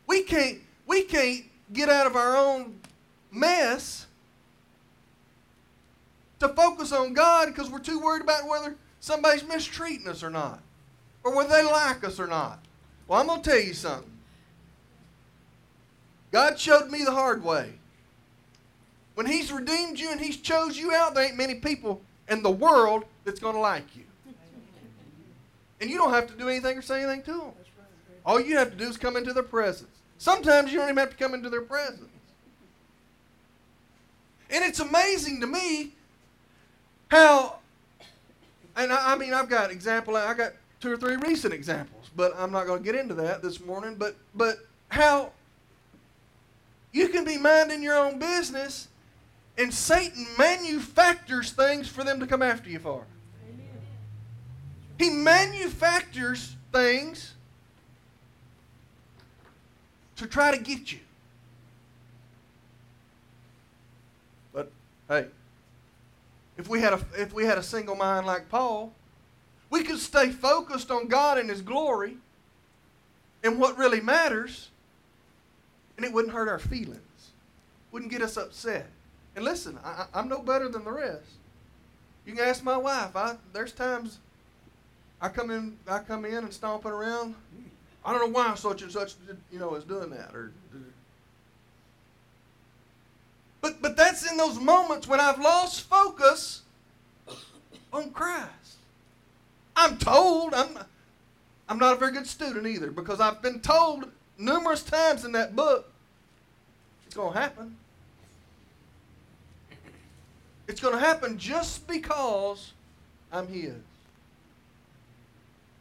We 0.05 0.23
can't, 0.23 0.59
we 0.85 1.03
can't 1.03 1.45
get 1.71 1.87
out 1.87 2.07
of 2.07 2.15
our 2.15 2.35
own 2.35 2.79
mess 3.31 4.07
to 6.39 6.49
focus 6.49 6.91
on 6.91 7.13
God 7.13 7.47
because 7.47 7.69
we're 7.69 7.79
too 7.79 7.99
worried 7.99 8.23
about 8.23 8.47
whether 8.47 8.75
somebody's 8.99 9.43
mistreating 9.43 10.07
us 10.07 10.23
or 10.23 10.29
not, 10.29 10.61
or 11.23 11.35
whether 11.35 11.49
they 11.49 11.63
like 11.63 12.03
us 12.03 12.19
or 12.19 12.27
not. 12.27 12.59
Well, 13.09 13.19
I'm 13.19 13.27
going 13.27 13.41
to 13.41 13.49
tell 13.49 13.59
you 13.59 13.73
something. 13.73 14.11
God 16.31 16.59
showed 16.59 16.91
me 16.91 17.03
the 17.03 17.11
hard 17.11 17.43
way. 17.43 17.73
When 19.15 19.25
He's 19.25 19.51
redeemed 19.51 19.99
you 19.99 20.11
and 20.11 20.21
He's 20.21 20.37
chose 20.37 20.77
you 20.77 20.93
out, 20.93 21.15
there 21.15 21.25
ain't 21.25 21.35
many 21.35 21.55
people 21.55 22.01
in 22.29 22.43
the 22.43 22.51
world 22.51 23.03
that's 23.25 23.39
going 23.39 23.55
to 23.55 23.59
like 23.59 23.95
you. 23.95 24.03
And 25.81 25.89
you 25.89 25.97
don't 25.97 26.13
have 26.13 26.27
to 26.27 26.35
do 26.35 26.49
anything 26.49 26.77
or 26.77 26.81
say 26.83 27.03
anything 27.03 27.23
to 27.23 27.31
them. 27.31 27.51
All 28.25 28.39
you 28.39 28.57
have 28.57 28.69
to 28.69 28.77
do 28.77 28.87
is 28.87 28.95
come 28.95 29.17
into 29.17 29.33
their 29.33 29.43
presence. 29.43 29.89
Sometimes 30.19 30.71
you 30.71 30.77
don't 30.77 30.89
even 30.89 30.97
have 30.97 31.09
to 31.09 31.17
come 31.17 31.33
into 31.33 31.49
their 31.49 31.61
presence. 31.61 32.05
And 34.51 34.63
it's 34.63 34.79
amazing 34.79 35.41
to 35.41 35.47
me 35.47 35.93
how, 37.09 37.57
and 38.75 38.91
I, 38.91 39.13
I 39.13 39.17
mean, 39.17 39.33
I've 39.33 39.49
got 39.49 39.71
example, 39.71 40.15
I 40.15 40.33
got 40.33 40.53
two 40.79 40.91
or 40.91 40.97
three 40.97 41.15
recent 41.15 41.53
examples, 41.53 41.98
but 42.15 42.33
I'm 42.37 42.51
not 42.51 42.67
going 42.67 42.79
to 42.79 42.85
get 42.85 42.95
into 42.95 43.13
that 43.15 43.41
this 43.41 43.59
morning. 43.59 43.95
But 43.95 44.15
but 44.33 44.57
how 44.89 45.31
you 46.91 47.09
can 47.09 47.23
be 47.23 47.37
minding 47.37 47.83
your 47.83 47.95
own 47.95 48.19
business, 48.19 48.87
and 49.57 49.73
Satan 49.73 50.25
manufactures 50.37 51.51
things 51.51 51.87
for 51.87 52.03
them 52.03 52.19
to 52.19 52.27
come 52.27 52.41
after 52.41 52.69
you 52.69 52.79
for. 52.79 53.05
He 54.97 55.09
manufactures 55.09 56.55
things 56.73 57.33
to 60.17 60.27
try 60.27 60.55
to 60.55 60.61
get 60.61 60.91
you. 60.91 60.99
But 64.51 64.71
hey, 65.07 65.27
if 66.57 66.67
we 66.67 66.81
had 66.81 66.93
a 66.93 66.99
if 67.17 67.33
we 67.33 67.45
had 67.45 67.57
a 67.57 67.63
single 67.63 67.95
mind 67.95 68.25
like 68.25 68.49
Paul, 68.49 68.91
we 69.69 69.83
could 69.83 69.99
stay 69.99 70.29
focused 70.29 70.91
on 70.91 71.07
God 71.07 71.37
and 71.37 71.49
His 71.49 71.61
glory 71.61 72.17
and 73.43 73.59
what 73.59 73.77
really 73.77 74.01
matters, 74.01 74.69
and 75.97 76.05
it 76.05 76.11
wouldn't 76.11 76.33
hurt 76.33 76.47
our 76.47 76.59
feelings, 76.59 77.31
wouldn't 77.91 78.11
get 78.11 78.21
us 78.21 78.37
upset. 78.37 78.87
And 79.35 79.45
listen, 79.45 79.77
I, 79.83 80.05
I'm 80.13 80.27
no 80.27 80.39
better 80.39 80.67
than 80.69 80.83
the 80.83 80.91
rest. 80.91 81.23
You 82.25 82.33
can 82.33 82.43
ask 82.45 82.63
my 82.63 82.77
wife. 82.77 83.15
I, 83.15 83.37
there's 83.53 83.71
times 83.71 84.19
I 85.21 85.29
come 85.29 85.51
in, 85.51 85.77
I 85.87 85.99
come 85.99 86.25
in 86.25 86.35
and 86.35 86.53
stomping 86.53 86.91
around. 86.91 87.35
I 88.03 88.11
don't 88.11 88.21
know 88.21 88.39
why 88.39 88.55
such 88.55 88.81
and 88.81 88.91
such, 88.91 89.13
you 89.51 89.59
know, 89.59 89.75
is 89.75 89.83
doing 89.83 90.09
that. 90.11 90.33
Or, 90.33 90.51
but 93.61 93.81
but 93.81 93.97
that's 93.97 94.29
in 94.29 94.37
those 94.37 94.59
moments 94.59 95.07
when 95.07 95.19
I've 95.19 95.39
lost 95.39 95.81
focus 95.81 96.61
on 97.91 98.11
Christ. 98.11 98.58
I'm 99.79 99.97
told 99.97 100.53
I'm 100.53 100.77
I'm 101.69 101.79
not 101.79 101.93
a 101.93 101.95
very 101.95 102.11
good 102.11 102.27
student 102.27 102.67
either 102.67 102.91
because 102.91 103.21
I've 103.21 103.41
been 103.41 103.61
told 103.61 104.11
numerous 104.37 104.83
times 104.83 105.23
in 105.23 105.31
that 105.31 105.55
book 105.55 105.89
it's 107.05 107.15
going 107.15 107.33
to 107.33 107.39
happen. 107.39 107.77
It's 110.67 110.81
going 110.81 110.93
to 110.93 110.99
happen 110.99 111.37
just 111.37 111.87
because 111.87 112.73
I'm 113.31 113.47
His. 113.47 113.73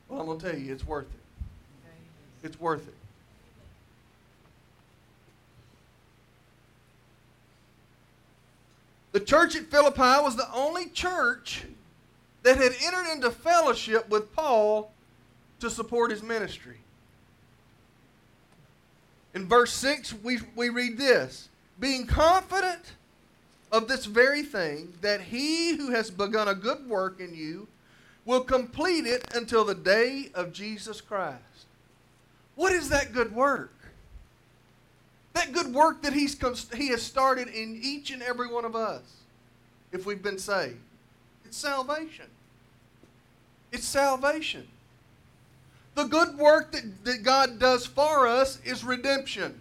Well, 0.09 0.21
I'm 0.21 0.27
going 0.27 0.39
to 0.39 0.51
tell 0.51 0.59
you, 0.59 0.73
it's 0.73 0.87
worth 0.87 1.05
it. 1.13 2.47
It's 2.47 2.59
worth 2.61 2.87
it. 2.87 2.95
The 9.13 9.21
church 9.21 9.57
at 9.57 9.65
Philippi 9.65 10.01
was 10.01 10.37
the 10.37 10.51
only 10.55 10.87
church 10.87 11.65
that 12.43 12.57
had 12.57 12.73
entered 12.83 13.13
into 13.13 13.31
fellowship 13.31 14.09
with 14.09 14.35
Paul 14.35 14.93
to 15.61 15.71
support 15.71 16.11
his 16.11 16.23
ministry. 16.23 16.79
In 19.35 19.47
verse 19.47 19.73
6, 19.73 20.15
we, 20.23 20.39
we 20.57 20.69
read 20.69 20.99
this 20.99 21.49
Being 21.79 22.07
confident 22.07 22.93
of 23.71 23.87
this 23.89 24.07
very 24.07 24.43
thing, 24.43 24.95
that 25.01 25.21
he 25.21 25.77
who 25.77 25.91
has 25.91 26.11
begun 26.11 26.49
a 26.49 26.55
good 26.55 26.89
work 26.89 27.21
in 27.21 27.35
you 27.35 27.69
will 28.25 28.41
complete 28.41 29.07
it 29.07 29.25
until 29.35 29.65
the 29.65 29.75
day 29.75 30.31
of 30.35 30.53
Jesus 30.53 31.01
Christ. 31.01 31.43
What 32.57 32.73
is 32.73 32.89
that 32.89 33.13
good 33.13 33.35
work? 33.35 33.73
That 35.35 35.53
good 35.53 35.73
work 35.73 36.03
that 36.03 36.13
he's, 36.13 36.37
he 36.75 36.89
has 36.89 37.03
started 37.03 37.49
in 37.49 37.79
each 37.83 38.11
and 38.11 38.23
every 38.23 38.49
one 38.49 38.65
of 38.65 38.75
us, 38.75 39.03
if 39.93 40.05
we've 40.05 40.23
been 40.23 40.39
saved. 40.39 40.79
It's 41.49 41.57
salvation. 41.57 42.27
It's 43.73 43.87
salvation. 43.87 44.69
The 45.95 46.05
good 46.05 46.37
work 46.37 46.73
that, 46.73 47.05
that 47.07 47.23
God 47.23 47.59
does 47.59 47.87
for 47.87 48.27
us 48.27 48.61
is 48.67 48.85
redemption. 48.85 49.59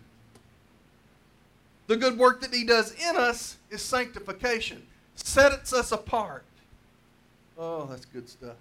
The 1.88 1.96
good 1.96 2.18
work 2.18 2.42
that 2.42 2.54
He 2.54 2.66
does 2.66 2.92
in 2.92 3.16
us 3.16 3.56
is 3.70 3.82
sanctification. 3.82 4.84
Sets 5.16 5.72
us 5.72 5.94
apart. 5.94 6.44
Oh, 7.58 7.86
that's 7.86 8.06
good 8.06 8.28
stuff. 8.28 8.58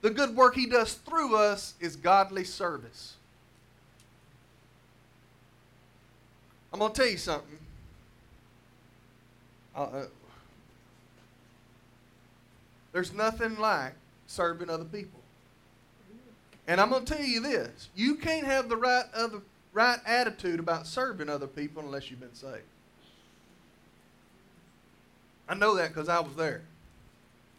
The 0.00 0.08
good 0.08 0.34
work 0.34 0.54
He 0.54 0.64
does 0.64 0.94
through 0.94 1.36
us 1.36 1.74
is 1.78 1.94
godly 1.94 2.44
service. 2.44 3.16
I'm 6.72 6.78
going 6.78 6.92
to 6.92 7.02
tell 7.02 7.10
you 7.10 7.18
something. 7.18 7.58
Uh, 9.76 10.04
there's 12.96 13.12
nothing 13.12 13.58
like 13.58 13.92
serving 14.26 14.70
other 14.70 14.86
people. 14.86 15.20
And 16.66 16.80
I'm 16.80 16.88
going 16.88 17.04
to 17.04 17.14
tell 17.14 17.22
you 17.22 17.40
this 17.40 17.90
you 17.94 18.14
can't 18.14 18.46
have 18.46 18.70
the 18.70 18.76
right, 18.78 19.04
other, 19.14 19.42
right 19.74 19.98
attitude 20.06 20.58
about 20.60 20.86
serving 20.86 21.28
other 21.28 21.46
people 21.46 21.82
unless 21.82 22.10
you've 22.10 22.20
been 22.20 22.34
saved. 22.34 22.62
I 25.46 25.56
know 25.56 25.76
that 25.76 25.88
because 25.88 26.08
I 26.08 26.20
was 26.20 26.34
there. 26.36 26.62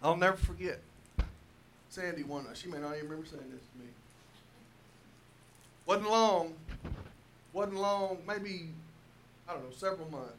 I'll 0.02 0.18
never 0.18 0.38
forget. 0.38 0.80
Sandy 1.90 2.24
one. 2.24 2.48
She 2.56 2.68
may 2.68 2.80
not 2.80 2.96
even 2.96 3.08
remember 3.08 3.28
saying 3.28 3.52
this 3.52 3.62
to 3.62 3.80
me. 3.80 3.92
Wasn't 5.86 6.10
long. 6.10 6.56
Wasn't 7.54 7.78
long. 7.78 8.18
Maybe 8.28 8.70
I 9.48 9.54
don't 9.54 9.66
know. 9.66 9.76
Several 9.76 10.10
months 10.10 10.34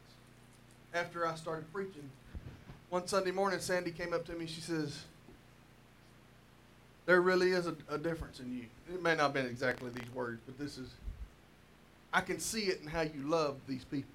after 0.93 1.25
I 1.25 1.35
started 1.35 1.71
preaching. 1.71 2.09
One 2.89 3.05
Sunday 3.05 3.31
morning, 3.31 3.59
Sandy 3.59 3.91
came 3.91 4.13
up 4.13 4.25
to 4.25 4.33
me. 4.33 4.47
She 4.47 4.61
says, 4.61 5.03
there 7.05 7.21
really 7.21 7.51
is 7.51 7.67
a, 7.67 7.75
a 7.89 7.97
difference 7.97 8.39
in 8.39 8.55
you. 8.55 8.65
It 8.93 9.01
may 9.01 9.15
not 9.15 9.23
have 9.23 9.33
been 9.33 9.45
exactly 9.45 9.89
these 9.91 10.13
words, 10.13 10.41
but 10.45 10.57
this 10.57 10.77
is, 10.77 10.89
I 12.11 12.21
can 12.21 12.39
see 12.39 12.63
it 12.63 12.81
in 12.81 12.87
how 12.87 13.01
you 13.01 13.21
love 13.23 13.57
these 13.67 13.83
people. 13.83 14.09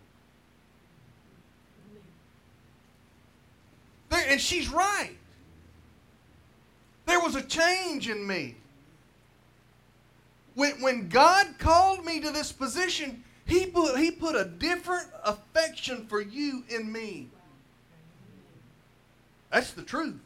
There, 4.10 4.24
and 4.28 4.40
she's 4.40 4.68
right. 4.68 5.16
There 7.06 7.20
was 7.20 7.36
a 7.36 7.42
change 7.42 8.08
in 8.08 8.26
me. 8.26 8.56
When, 10.54 10.80
when 10.80 11.08
God 11.08 11.58
called 11.58 12.04
me 12.04 12.20
to 12.20 12.30
this 12.30 12.50
position, 12.50 13.22
he 13.44 13.66
put, 13.66 13.98
he 13.98 14.10
put 14.10 14.34
a 14.36 14.44
different 14.44 15.08
affection 15.24 16.06
for 16.06 16.20
you 16.20 16.64
in 16.68 16.90
me. 16.90 17.28
That's 19.54 19.70
the 19.70 19.82
truth. 19.82 20.18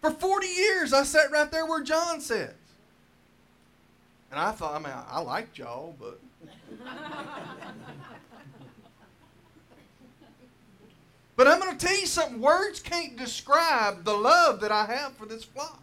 For 0.00 0.12
40 0.12 0.46
years, 0.46 0.92
I 0.92 1.02
sat 1.02 1.32
right 1.32 1.50
there 1.50 1.66
where 1.66 1.82
John 1.82 2.20
sits. 2.20 2.54
And 4.30 4.38
I 4.38 4.52
thought, 4.52 4.76
I 4.76 4.78
mean, 4.78 4.92
I, 4.92 5.04
I 5.10 5.18
liked 5.18 5.58
y'all, 5.58 5.96
but. 5.98 6.20
but 11.34 11.48
I'm 11.48 11.58
going 11.58 11.76
to 11.76 11.84
tell 11.84 11.98
you 11.98 12.06
something. 12.06 12.40
Words 12.40 12.78
can't 12.78 13.16
describe 13.16 14.04
the 14.04 14.14
love 14.14 14.60
that 14.60 14.70
I 14.70 14.86
have 14.86 15.14
for 15.14 15.26
this 15.26 15.42
flock. 15.42 15.82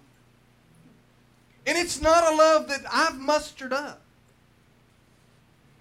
And 1.67 1.77
it's 1.77 2.01
not 2.01 2.31
a 2.31 2.35
love 2.37 2.69
that 2.69 2.83
I've 2.89 3.19
mustered 3.19 3.73
up. 3.73 4.02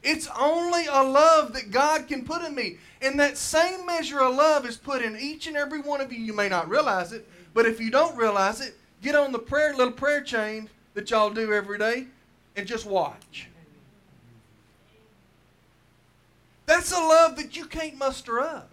It's 0.02 0.28
only 0.38 0.86
a 0.86 1.02
love 1.02 1.52
that 1.52 1.70
God 1.70 2.08
can 2.08 2.24
put 2.24 2.42
in 2.42 2.54
me. 2.54 2.78
And 3.00 3.18
that 3.20 3.36
same 3.36 3.86
measure 3.86 4.20
of 4.20 4.34
love 4.34 4.66
is 4.66 4.76
put 4.76 5.02
in 5.02 5.16
each 5.16 5.46
and 5.46 5.56
every 5.56 5.80
one 5.80 6.00
of 6.00 6.12
you. 6.12 6.18
You 6.18 6.32
may 6.32 6.48
not 6.48 6.68
realize 6.68 7.12
it, 7.12 7.28
but 7.54 7.66
if 7.66 7.80
you 7.80 7.90
don't 7.90 8.16
realize 8.16 8.60
it, 8.60 8.74
get 9.00 9.14
on 9.14 9.32
the 9.32 9.38
prayer 9.38 9.74
little 9.74 9.92
prayer 9.92 10.22
chain 10.22 10.68
that 10.94 11.10
y'all 11.10 11.30
do 11.30 11.52
every 11.52 11.78
day 11.78 12.06
and 12.56 12.66
just 12.66 12.86
watch. 12.86 13.48
That's 16.66 16.92
a 16.92 16.98
love 16.98 17.36
that 17.36 17.56
you 17.56 17.66
can't 17.66 17.96
muster 17.96 18.40
up. 18.40 18.70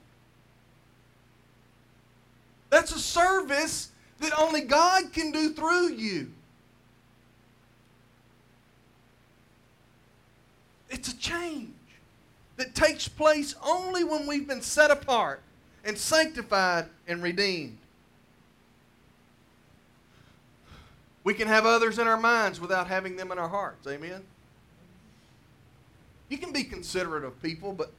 That's 2.69 2.93
a 2.93 2.99
service 2.99 3.91
that 4.19 4.31
only 4.37 4.61
God 4.61 5.11
can 5.11 5.31
do 5.31 5.53
through 5.53 5.93
you. 5.93 6.31
It's 10.89 11.09
a 11.09 11.17
change 11.17 11.73
that 12.57 12.75
takes 12.75 13.07
place 13.07 13.55
only 13.63 14.03
when 14.03 14.27
we've 14.27 14.47
been 14.47 14.61
set 14.61 14.91
apart 14.91 15.41
and 15.85 15.97
sanctified 15.97 16.85
and 17.07 17.23
redeemed. 17.23 17.77
We 21.23 21.33
can 21.33 21.47
have 21.47 21.65
others 21.65 21.99
in 21.99 22.07
our 22.07 22.17
minds 22.19 22.59
without 22.59 22.87
having 22.87 23.15
them 23.15 23.31
in 23.31 23.37
our 23.37 23.47
hearts. 23.47 23.85
Amen? 23.87 24.23
You 26.27 26.37
can 26.37 26.51
be 26.51 26.63
considerate 26.63 27.23
of 27.23 27.41
people, 27.41 27.73
but 27.73 27.91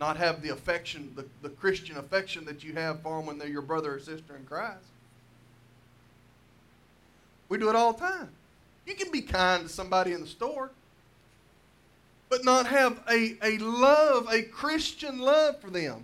not 0.00 0.16
have 0.16 0.42
the 0.42 0.48
affection, 0.50 1.12
the, 1.14 1.26
the 1.42 1.48
Christian 1.48 1.96
affection 1.96 2.44
that 2.46 2.64
you 2.64 2.72
have 2.74 3.02
for 3.02 3.18
them 3.18 3.26
when 3.26 3.38
they're 3.38 3.48
your 3.48 3.62
brother 3.62 3.94
or 3.94 4.00
sister 4.00 4.36
in 4.36 4.44
Christ. 4.44 4.84
We 7.48 7.58
do 7.58 7.68
it 7.68 7.76
all 7.76 7.92
the 7.92 8.00
time. 8.00 8.28
You 8.86 8.94
can 8.94 9.10
be 9.10 9.20
kind 9.20 9.62
to 9.62 9.68
somebody 9.68 10.12
in 10.12 10.20
the 10.20 10.26
store, 10.26 10.70
but 12.32 12.46
not 12.46 12.66
have 12.66 12.98
a, 13.10 13.36
a 13.42 13.58
love, 13.58 14.26
a 14.32 14.40
Christian 14.40 15.18
love 15.18 15.60
for 15.60 15.68
them. 15.68 16.02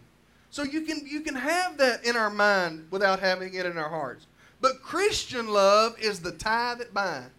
So 0.51 0.63
you 0.63 0.83
can 0.83 1.07
you 1.07 1.23
can 1.23 1.35
have 1.35 1.79
that 1.79 2.05
in 2.05 2.17
our 2.17 2.29
mind 2.29 2.89
without 2.91 3.19
having 3.19 3.55
it 3.55 3.65
in 3.65 3.79
our 3.79 3.89
hearts. 3.89 4.27
But 4.61 4.83
Christian 4.83 5.49
love 5.49 5.99
is 5.99 6.21
the 6.21 6.33
tie 6.33 6.75
that 6.75 6.93
binds. 6.93 7.31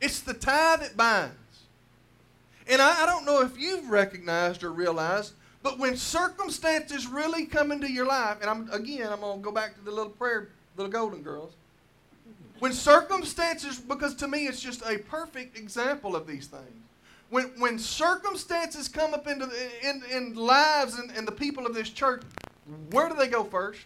It's 0.00 0.20
the 0.20 0.32
tie 0.32 0.76
that 0.76 0.96
binds. 0.96 1.34
And 2.66 2.80
I, 2.80 3.02
I 3.02 3.04
don't 3.04 3.26
know 3.26 3.42
if 3.42 3.58
you've 3.58 3.90
recognized 3.90 4.64
or 4.64 4.72
realized, 4.72 5.34
but 5.62 5.78
when 5.78 5.98
circumstances 5.98 7.06
really 7.06 7.44
come 7.44 7.72
into 7.72 7.92
your 7.92 8.06
life, 8.06 8.38
and 8.40 8.48
I'm 8.48 8.70
again 8.72 9.12
I'm 9.12 9.20
gonna 9.20 9.42
go 9.42 9.52
back 9.52 9.74
to 9.74 9.84
the 9.84 9.90
little 9.90 10.12
prayer, 10.12 10.48
little 10.78 10.90
golden 10.90 11.22
girls. 11.22 11.52
When 12.58 12.72
circumstances, 12.72 13.78
because 13.78 14.14
to 14.16 14.28
me 14.28 14.46
it's 14.46 14.60
just 14.60 14.82
a 14.82 14.98
perfect 14.98 15.56
example 15.56 16.16
of 16.16 16.26
these 16.26 16.46
things. 16.46 16.64
When, 17.30 17.46
when 17.58 17.78
circumstances 17.78 18.88
come 18.88 19.12
up 19.12 19.26
into 19.26 19.46
the, 19.46 19.88
in, 19.88 20.02
in 20.10 20.34
lives 20.34 20.98
and, 20.98 21.10
and 21.10 21.28
the 21.28 21.32
people 21.32 21.66
of 21.66 21.74
this 21.74 21.90
church, 21.90 22.22
where 22.90 23.08
do 23.08 23.14
they 23.14 23.28
go 23.28 23.44
first? 23.44 23.84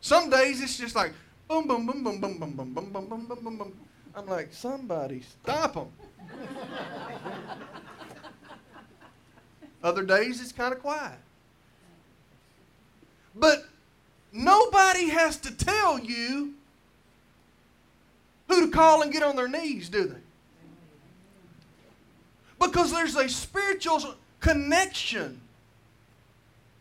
Some 0.00 0.30
days 0.30 0.60
it's 0.62 0.78
just 0.78 0.94
like 0.94 1.12
boom, 1.48 1.66
boom, 1.66 1.86
boom, 1.86 2.02
boom, 2.04 2.20
boom, 2.20 2.38
boom, 2.38 2.54
boom, 2.54 2.72
boom, 2.74 2.90
boom, 2.90 3.06
boom, 3.08 3.26
boom, 3.26 3.38
boom, 3.44 3.58
boom. 3.58 3.72
I'm 4.14 4.26
like, 4.26 4.52
somebody 4.52 5.22
stop 5.22 5.74
them. 5.74 5.88
Other 9.82 10.02
days 10.02 10.40
it's 10.40 10.52
kind 10.52 10.74
of 10.74 10.80
quiet. 10.80 11.18
But 13.34 13.67
nobody 14.32 15.08
has 15.08 15.36
to 15.38 15.54
tell 15.54 15.98
you 15.98 16.54
who 18.48 18.66
to 18.66 18.72
call 18.72 19.02
and 19.02 19.12
get 19.12 19.22
on 19.22 19.36
their 19.36 19.48
knees, 19.48 19.88
do 19.88 20.04
they? 20.04 20.20
Because 22.58 22.90
there's 22.90 23.14
a 23.14 23.28
spiritual 23.28 24.14
connection. 24.40 25.40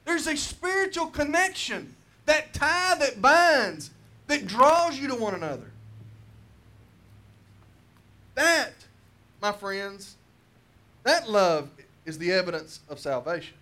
There's 0.06 0.28
a 0.28 0.36
spiritual 0.36 1.08
connection. 1.08 1.96
That 2.26 2.54
tie 2.54 2.96
that 2.96 3.22
binds, 3.22 3.92
that 4.28 4.48
draws 4.48 4.98
you 4.98 5.08
to 5.10 5.16
one 5.16 5.36
another. 5.36 5.72
That, 8.36 8.74
my 9.42 9.52
friends, 9.52 10.16
that 11.04 11.30
love 11.30 11.70
is 12.06 12.18
the 12.18 12.32
evidence 12.32 12.82
of 12.90 13.00
salvation. 13.00 13.56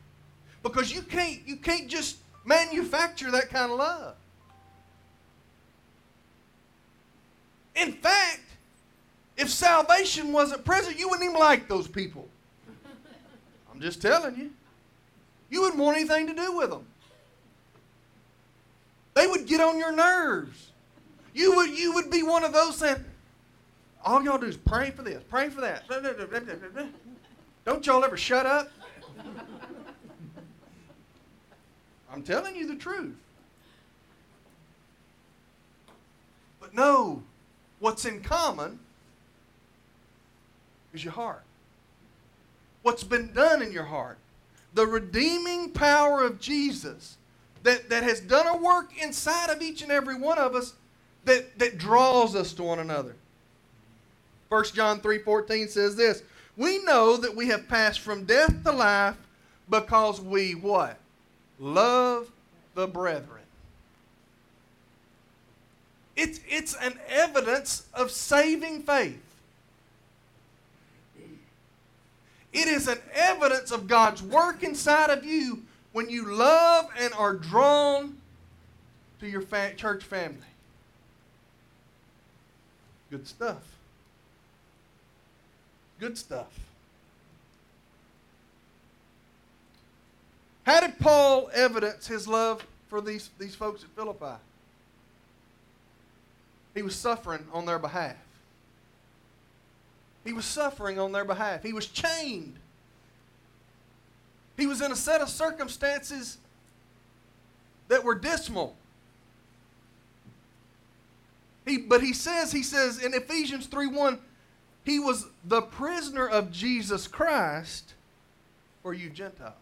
Because 0.63 0.91
you 0.91 1.01
can't, 1.01 1.47
you 1.47 1.57
can't 1.57 1.87
just 1.87 2.17
manufacture 2.45 3.31
that 3.31 3.49
kind 3.49 3.71
of 3.71 3.79
love. 3.79 4.15
In 7.75 7.91
fact, 7.91 8.41
if 9.35 9.49
salvation 9.49 10.31
wasn't 10.31 10.63
present, 10.63 10.97
you 10.97 11.09
wouldn't 11.09 11.25
even 11.29 11.39
like 11.39 11.67
those 11.67 11.87
people. 11.87 12.27
I'm 13.73 13.81
just 13.81 14.01
telling 14.01 14.37
you. 14.37 14.51
You 15.49 15.61
wouldn't 15.61 15.79
want 15.79 15.97
anything 15.97 16.27
to 16.27 16.33
do 16.33 16.55
with 16.55 16.69
them. 16.69 16.85
They 19.13 19.27
would 19.27 19.45
get 19.45 19.61
on 19.61 19.77
your 19.77 19.91
nerves. 19.91 20.71
You 21.33 21.55
would, 21.55 21.77
you 21.77 21.93
would 21.93 22.09
be 22.09 22.23
one 22.23 22.43
of 22.43 22.53
those 22.53 22.77
saying, 22.77 23.03
all 24.03 24.23
y'all 24.23 24.37
do 24.37 24.45
is 24.45 24.57
pray 24.57 24.91
for 24.91 25.01
this, 25.01 25.21
pray 25.29 25.49
for 25.49 25.61
that. 25.61 25.83
Don't 27.65 27.85
y'all 27.85 28.03
ever 28.03 28.17
shut 28.17 28.45
up? 28.45 28.71
I'm 32.15 32.23
telling 32.23 32.55
you 32.55 32.65
the 32.65 32.77
truth. 32.77 33.13
But 36.61 36.73
no, 36.73 37.21
what's 37.79 38.05
in 38.05 38.21
common 38.21 38.79
is 40.93 41.03
your 41.03 41.11
heart. 41.11 41.43
What's 42.83 43.03
been 43.03 43.33
done 43.33 43.61
in 43.61 43.73
your 43.73 43.83
heart. 43.83 44.17
The 44.75 44.87
redeeming 44.87 45.71
power 45.71 46.23
of 46.23 46.39
Jesus 46.39 47.17
that, 47.63 47.89
that 47.89 48.03
has 48.03 48.21
done 48.21 48.47
a 48.47 48.55
work 48.55 48.91
inside 48.97 49.49
of 49.49 49.61
each 49.61 49.81
and 49.81 49.91
every 49.91 50.15
one 50.15 50.37
of 50.37 50.55
us 50.55 50.73
that, 51.25 51.59
that 51.59 51.77
draws 51.77 52.33
us 52.33 52.53
to 52.53 52.63
one 52.63 52.79
another. 52.79 53.17
1 54.47 54.63
John 54.73 55.01
3:14 55.01 55.69
says 55.69 55.97
this, 55.97 56.23
"We 56.55 56.77
know 56.85 57.17
that 57.17 57.35
we 57.35 57.47
have 57.47 57.67
passed 57.67 57.99
from 57.99 58.23
death 58.23 58.63
to 58.63 58.71
life 58.71 59.17
because 59.69 60.21
we 60.21 60.55
what? 60.55 60.97
Love 61.59 62.31
the 62.73 62.87
brethren." 62.87 63.41
It's, 66.15 66.39
it's 66.47 66.75
an 66.75 66.97
evidence 67.09 67.87
of 67.93 68.09
saving 68.09 68.83
faith. 68.83 69.21
It 72.53 72.69
is 72.69 72.87
an 72.87 72.99
evidence 73.13 73.71
of 73.71 73.87
God's 73.87 74.23
work 74.23 74.63
inside 74.63 75.09
of 75.09 75.25
you 75.25 75.63
when 75.91 76.09
you 76.09 76.33
love 76.33 76.89
and 76.97 77.13
are 77.13 77.33
drawn 77.33 78.17
to 79.19 79.27
your 79.27 79.41
fa- 79.41 79.73
church 79.75 80.03
family. 80.05 80.39
Good 83.09 83.27
stuff. 83.27 83.63
Good 85.99 86.17
stuff. 86.17 86.64
How 90.65 90.79
did 90.81 90.97
Paul 90.99 91.49
evidence 91.53 92.07
his 92.07 92.27
love 92.27 92.65
for 92.89 92.99
these, 92.99 93.29
these 93.37 93.55
folks 93.55 93.83
at 93.83 93.89
Philippi? 93.89 94.39
He 96.73 96.81
was 96.81 96.95
suffering 96.95 97.45
on 97.53 97.65
their 97.65 97.79
behalf. 97.79 98.17
He 100.25 100.33
was 100.33 100.45
suffering 100.45 100.99
on 100.99 101.11
their 101.11 101.23
behalf. 101.23 101.61
He 101.61 101.71
was 101.71 101.85
chained. 101.85 102.55
He 104.57 104.65
was 104.65 104.81
in 104.81 104.91
a 104.91 104.95
set 104.95 105.21
of 105.21 105.29
circumstances 105.29 106.37
that 107.87 108.03
were 108.03 108.15
dismal. 108.15 108.75
He, 111.65 111.77
but 111.77 112.01
he 112.01 112.13
says, 112.13 112.51
he 112.51 112.63
says 112.63 113.03
in 113.03 113.13
Ephesians 113.13 113.67
3 113.67 113.87
1, 113.87 114.19
he 114.83 114.99
was 114.99 115.27
the 115.43 115.61
prisoner 115.61 116.27
of 116.27 116.51
Jesus 116.51 117.07
Christ 117.07 117.93
for 118.81 118.93
you 118.93 119.09
Gentiles. 119.09 119.53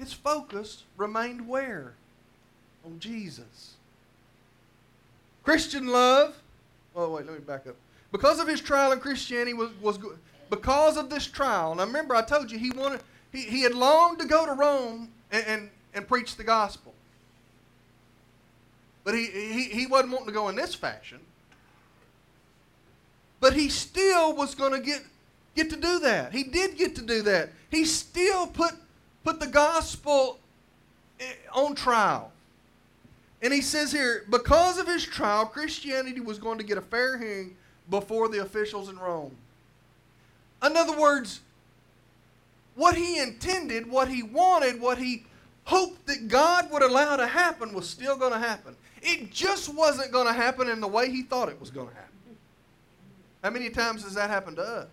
His 0.00 0.14
focus 0.14 0.84
remained 0.96 1.46
where? 1.46 1.92
On 2.86 2.98
Jesus. 2.98 3.74
Christian 5.44 5.88
love. 5.88 6.34
Oh, 6.96 7.10
wait, 7.10 7.26
let 7.26 7.34
me 7.34 7.40
back 7.40 7.66
up. 7.66 7.76
Because 8.10 8.40
of 8.40 8.48
his 8.48 8.62
trial 8.62 8.92
in 8.92 8.98
Christianity 8.98 9.52
was, 9.52 9.68
was 9.82 9.98
because 10.48 10.96
of 10.96 11.10
this 11.10 11.26
trial. 11.26 11.74
Now 11.74 11.84
remember, 11.84 12.16
I 12.16 12.22
told 12.22 12.50
you 12.50 12.58
he 12.58 12.70
wanted 12.70 13.02
he, 13.30 13.42
he 13.42 13.60
had 13.60 13.74
longed 13.74 14.18
to 14.20 14.26
go 14.26 14.46
to 14.46 14.52
Rome 14.52 15.10
and, 15.30 15.44
and, 15.46 15.70
and 15.92 16.08
preach 16.08 16.36
the 16.36 16.44
gospel. 16.44 16.94
But 19.04 19.14
he, 19.14 19.26
he, 19.26 19.64
he 19.64 19.86
wasn't 19.86 20.12
wanting 20.12 20.28
to 20.28 20.32
go 20.32 20.48
in 20.48 20.56
this 20.56 20.74
fashion. 20.74 21.20
But 23.38 23.52
he 23.52 23.68
still 23.68 24.34
was 24.34 24.54
going 24.54 24.72
to 24.72 24.80
get, 24.80 25.02
get 25.54 25.68
to 25.70 25.76
do 25.76 25.98
that. 26.00 26.32
He 26.32 26.44
did 26.44 26.78
get 26.78 26.96
to 26.96 27.02
do 27.02 27.20
that. 27.22 27.50
He 27.70 27.84
still 27.84 28.46
put, 28.46 28.72
put 29.24 29.40
the 29.40 29.46
gospel 29.46 30.38
eh, 31.18 31.24
on 31.52 31.74
trial. 31.74 32.32
And 33.42 33.52
he 33.52 33.62
says 33.62 33.90
here, 33.90 34.24
because 34.30 34.78
of 34.78 34.86
his 34.86 35.04
trial, 35.04 35.46
Christianity 35.46 36.20
was 36.20 36.38
going 36.38 36.58
to 36.58 36.64
get 36.64 36.76
a 36.76 36.82
fair 36.82 37.18
hearing 37.18 37.56
before 37.88 38.28
the 38.28 38.38
officials 38.38 38.88
in 38.88 38.98
Rome. 38.98 39.34
In 40.62 40.76
other 40.76 40.98
words, 40.98 41.40
what 42.74 42.96
he 42.96 43.18
intended, 43.18 43.90
what 43.90 44.08
he 44.08 44.22
wanted, 44.22 44.80
what 44.80 44.98
he 44.98 45.24
hoped 45.64 46.06
that 46.06 46.28
God 46.28 46.70
would 46.70 46.82
allow 46.82 47.16
to 47.16 47.26
happen 47.26 47.72
was 47.72 47.88
still 47.88 48.16
going 48.16 48.32
to 48.32 48.38
happen. 48.38 48.76
It 49.02 49.30
just 49.30 49.72
wasn't 49.72 50.12
going 50.12 50.26
to 50.26 50.32
happen 50.32 50.68
in 50.68 50.80
the 50.80 50.88
way 50.88 51.10
he 51.10 51.22
thought 51.22 51.48
it 51.48 51.58
was 51.58 51.70
going 51.70 51.88
to 51.88 51.94
happen. 51.94 52.10
How 53.42 53.50
many 53.50 53.70
times 53.70 54.02
has 54.02 54.14
that 54.14 54.28
happened 54.28 54.56
to 54.56 54.62
us? 54.62 54.88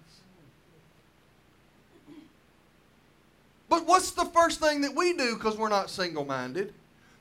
But 3.69 3.85
what's 3.85 4.11
the 4.11 4.25
first 4.25 4.59
thing 4.59 4.81
that 4.81 4.95
we 4.95 5.13
do 5.13 5.35
because 5.35 5.57
we're 5.57 5.69
not 5.69 5.89
single 5.89 6.25
minded? 6.25 6.73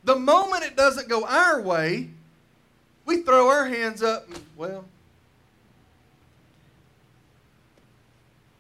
The 0.05 0.17
moment 0.17 0.63
it 0.63 0.77
doesn't 0.77 1.09
go 1.09 1.25
our 1.25 1.61
way, 1.61 2.11
we 3.05 3.23
throw 3.23 3.49
our 3.49 3.67
hands 3.67 4.03
up 4.03 4.29
and, 4.29 4.41
well, 4.57 4.85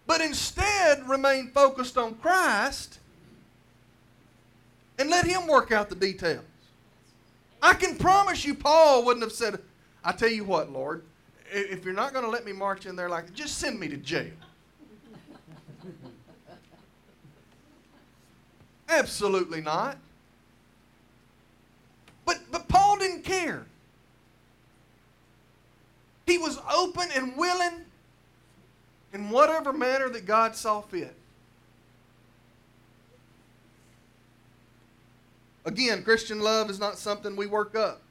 but 0.06 0.20
instead 0.20 1.08
remain 1.08 1.50
focused 1.50 1.96
on 1.96 2.14
Christ 2.16 2.98
and 4.98 5.10
let 5.10 5.26
Him 5.26 5.46
work 5.46 5.72
out 5.72 5.88
the 5.88 5.94
details. 5.94 6.44
I 7.62 7.74
can 7.74 7.96
promise 7.96 8.44
you, 8.44 8.54
Paul 8.54 9.04
wouldn't 9.04 9.24
have 9.24 9.32
said, 9.32 9.60
I 10.04 10.12
tell 10.12 10.28
you 10.28 10.44
what, 10.44 10.70
Lord, 10.70 11.02
if 11.50 11.84
you're 11.84 11.94
not 11.94 12.12
going 12.12 12.24
to 12.24 12.30
let 12.30 12.44
me 12.44 12.52
march 12.52 12.86
in 12.86 12.96
there 12.96 13.08
like 13.08 13.32
just 13.34 13.58
send 13.58 13.78
me 13.78 13.88
to 13.88 13.96
jail. 13.96 14.32
Absolutely 18.88 19.60
not. 19.60 19.98
But, 22.24 22.38
but 22.50 22.68
Paul 22.68 22.98
didn't 22.98 23.22
care. 23.22 23.66
He 26.26 26.38
was 26.38 26.58
open 26.74 27.08
and 27.14 27.36
willing 27.36 27.84
in 29.12 29.30
whatever 29.30 29.72
manner 29.72 30.08
that 30.08 30.26
God 30.26 30.56
saw 30.56 30.80
fit. 30.80 31.14
Again, 35.64 36.04
Christian 36.04 36.40
love 36.40 36.70
is 36.70 36.78
not 36.78 36.98
something 36.98 37.34
we 37.34 37.46
work 37.46 37.74
up. 37.74 38.02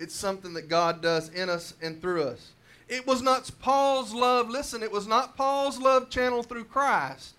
It's 0.00 0.14
something 0.14 0.54
that 0.54 0.68
God 0.68 1.00
does 1.00 1.28
in 1.28 1.48
us 1.48 1.74
and 1.80 2.00
through 2.00 2.24
us. 2.24 2.50
It 2.88 3.06
was 3.06 3.22
not 3.22 3.50
Paul's 3.60 4.12
love, 4.12 4.50
listen, 4.50 4.82
it 4.82 4.90
was 4.90 5.06
not 5.06 5.36
Paul's 5.36 5.78
love 5.78 6.10
channeled 6.10 6.48
through 6.48 6.64
Christ, 6.64 7.33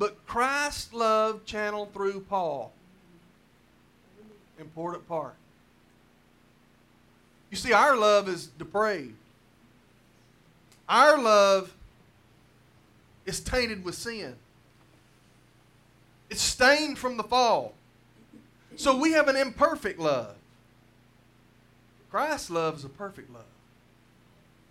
but 0.00 0.26
Christ's 0.26 0.94
love 0.94 1.44
channeled 1.44 1.92
through 1.92 2.20
Paul. 2.20 2.72
Important 4.58 5.06
part. 5.06 5.34
You 7.50 7.58
see, 7.58 7.74
our 7.74 7.94
love 7.94 8.26
is 8.26 8.46
depraved. 8.46 9.14
Our 10.88 11.20
love 11.20 11.74
is 13.26 13.40
tainted 13.40 13.84
with 13.84 13.94
sin. 13.94 14.36
It's 16.30 16.40
stained 16.40 16.98
from 16.98 17.18
the 17.18 17.24
fall. 17.24 17.74
So 18.76 18.96
we 18.96 19.12
have 19.12 19.28
an 19.28 19.36
imperfect 19.36 20.00
love. 20.00 20.34
Christ's 22.10 22.48
love 22.48 22.76
is 22.76 22.84
a 22.86 22.88
perfect 22.88 23.30
love. 23.30 23.42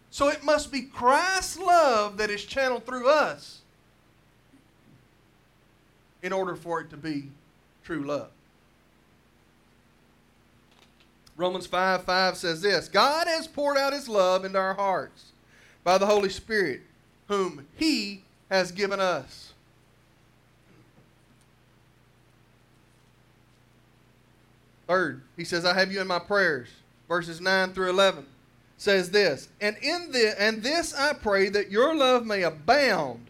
So 0.09 0.29
it 0.29 0.43
must 0.43 0.71
be 0.71 0.81
Christ's 0.81 1.59
love 1.59 2.17
that 2.17 2.31
is 2.31 2.43
channeled 2.43 2.87
through 2.87 3.07
us 3.07 3.58
in 6.21 6.33
order 6.33 6.55
for 6.55 6.81
it 6.81 6.89
to 6.89 6.97
be 6.97 7.29
true 7.83 8.03
love. 8.03 8.29
Romans 11.37 11.65
5 11.65 12.03
5 12.03 12.37
says 12.37 12.61
this 12.61 12.89
God 12.89 13.27
has 13.27 13.47
poured 13.47 13.77
out 13.77 13.93
his 13.93 14.09
love 14.09 14.43
into 14.43 14.59
our 14.59 14.73
hearts 14.73 15.31
by 15.83 15.97
the 15.97 16.05
Holy 16.05 16.29
Spirit, 16.29 16.81
whom 17.27 17.65
he 17.77 18.23
has 18.49 18.71
given 18.71 18.99
us. 18.99 19.53
Third, 24.87 25.21
he 25.37 25.43
says, 25.43 25.65
I 25.65 25.75
have 25.75 25.91
you 25.91 26.01
in 26.01 26.07
my 26.07 26.19
prayers. 26.19 26.67
Verses 27.07 27.39
9 27.39 27.73
through 27.73 27.91
11 27.91 28.25
says 28.77 29.11
this, 29.11 29.49
and 29.61 29.77
in 29.81 30.11
this, 30.11 30.35
and 30.35 30.63
this 30.63 30.93
I 30.93 31.13
pray 31.13 31.49
that 31.49 31.69
your 31.69 31.95
love 31.95 32.25
may 32.25 32.43
abound 32.43 33.28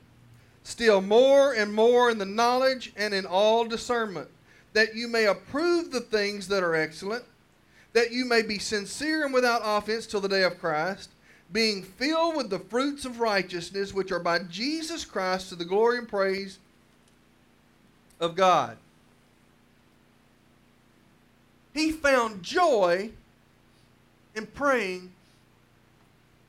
still 0.63 1.01
more 1.01 1.53
and 1.53 1.73
more 1.73 2.09
in 2.09 2.17
the 2.17 2.25
knowledge 2.25 2.91
and 2.95 3.13
in 3.13 3.25
all 3.25 3.65
discernment, 3.65 4.27
that 4.73 4.95
you 4.95 5.07
may 5.07 5.25
approve 5.25 5.91
the 5.91 6.01
things 6.01 6.47
that 6.47 6.63
are 6.63 6.75
excellent, 6.75 7.23
that 7.93 8.11
you 8.11 8.25
may 8.25 8.41
be 8.41 8.59
sincere 8.59 9.25
and 9.25 9.33
without 9.33 9.61
offense 9.63 10.05
till 10.05 10.21
the 10.21 10.29
day 10.29 10.43
of 10.43 10.59
Christ, 10.59 11.09
being 11.51 11.81
filled 11.81 12.35
with 12.35 12.49
the 12.49 12.59
fruits 12.59 13.05
of 13.05 13.19
righteousness 13.19 13.93
which 13.93 14.11
are 14.11 14.19
by 14.19 14.39
Jesus 14.39 15.03
Christ 15.03 15.49
to 15.49 15.55
the 15.55 15.65
glory 15.65 15.97
and 15.97 16.07
praise 16.07 16.59
of 18.19 18.35
God. 18.35 18.77
He 21.73 21.91
found 21.91 22.43
joy 22.43 23.09
in 24.35 24.45
praying 24.45 25.11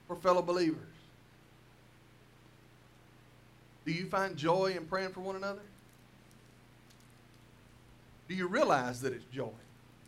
for 0.06 0.16
fellow 0.16 0.42
believers. 0.42 0.89
Do 3.90 3.96
you 3.96 4.06
find 4.06 4.36
joy 4.36 4.74
in 4.76 4.86
praying 4.86 5.10
for 5.10 5.18
one 5.18 5.34
another? 5.34 5.62
Do 8.28 8.36
you 8.36 8.46
realize 8.46 9.00
that 9.00 9.12
it's 9.12 9.24
joy? 9.34 9.50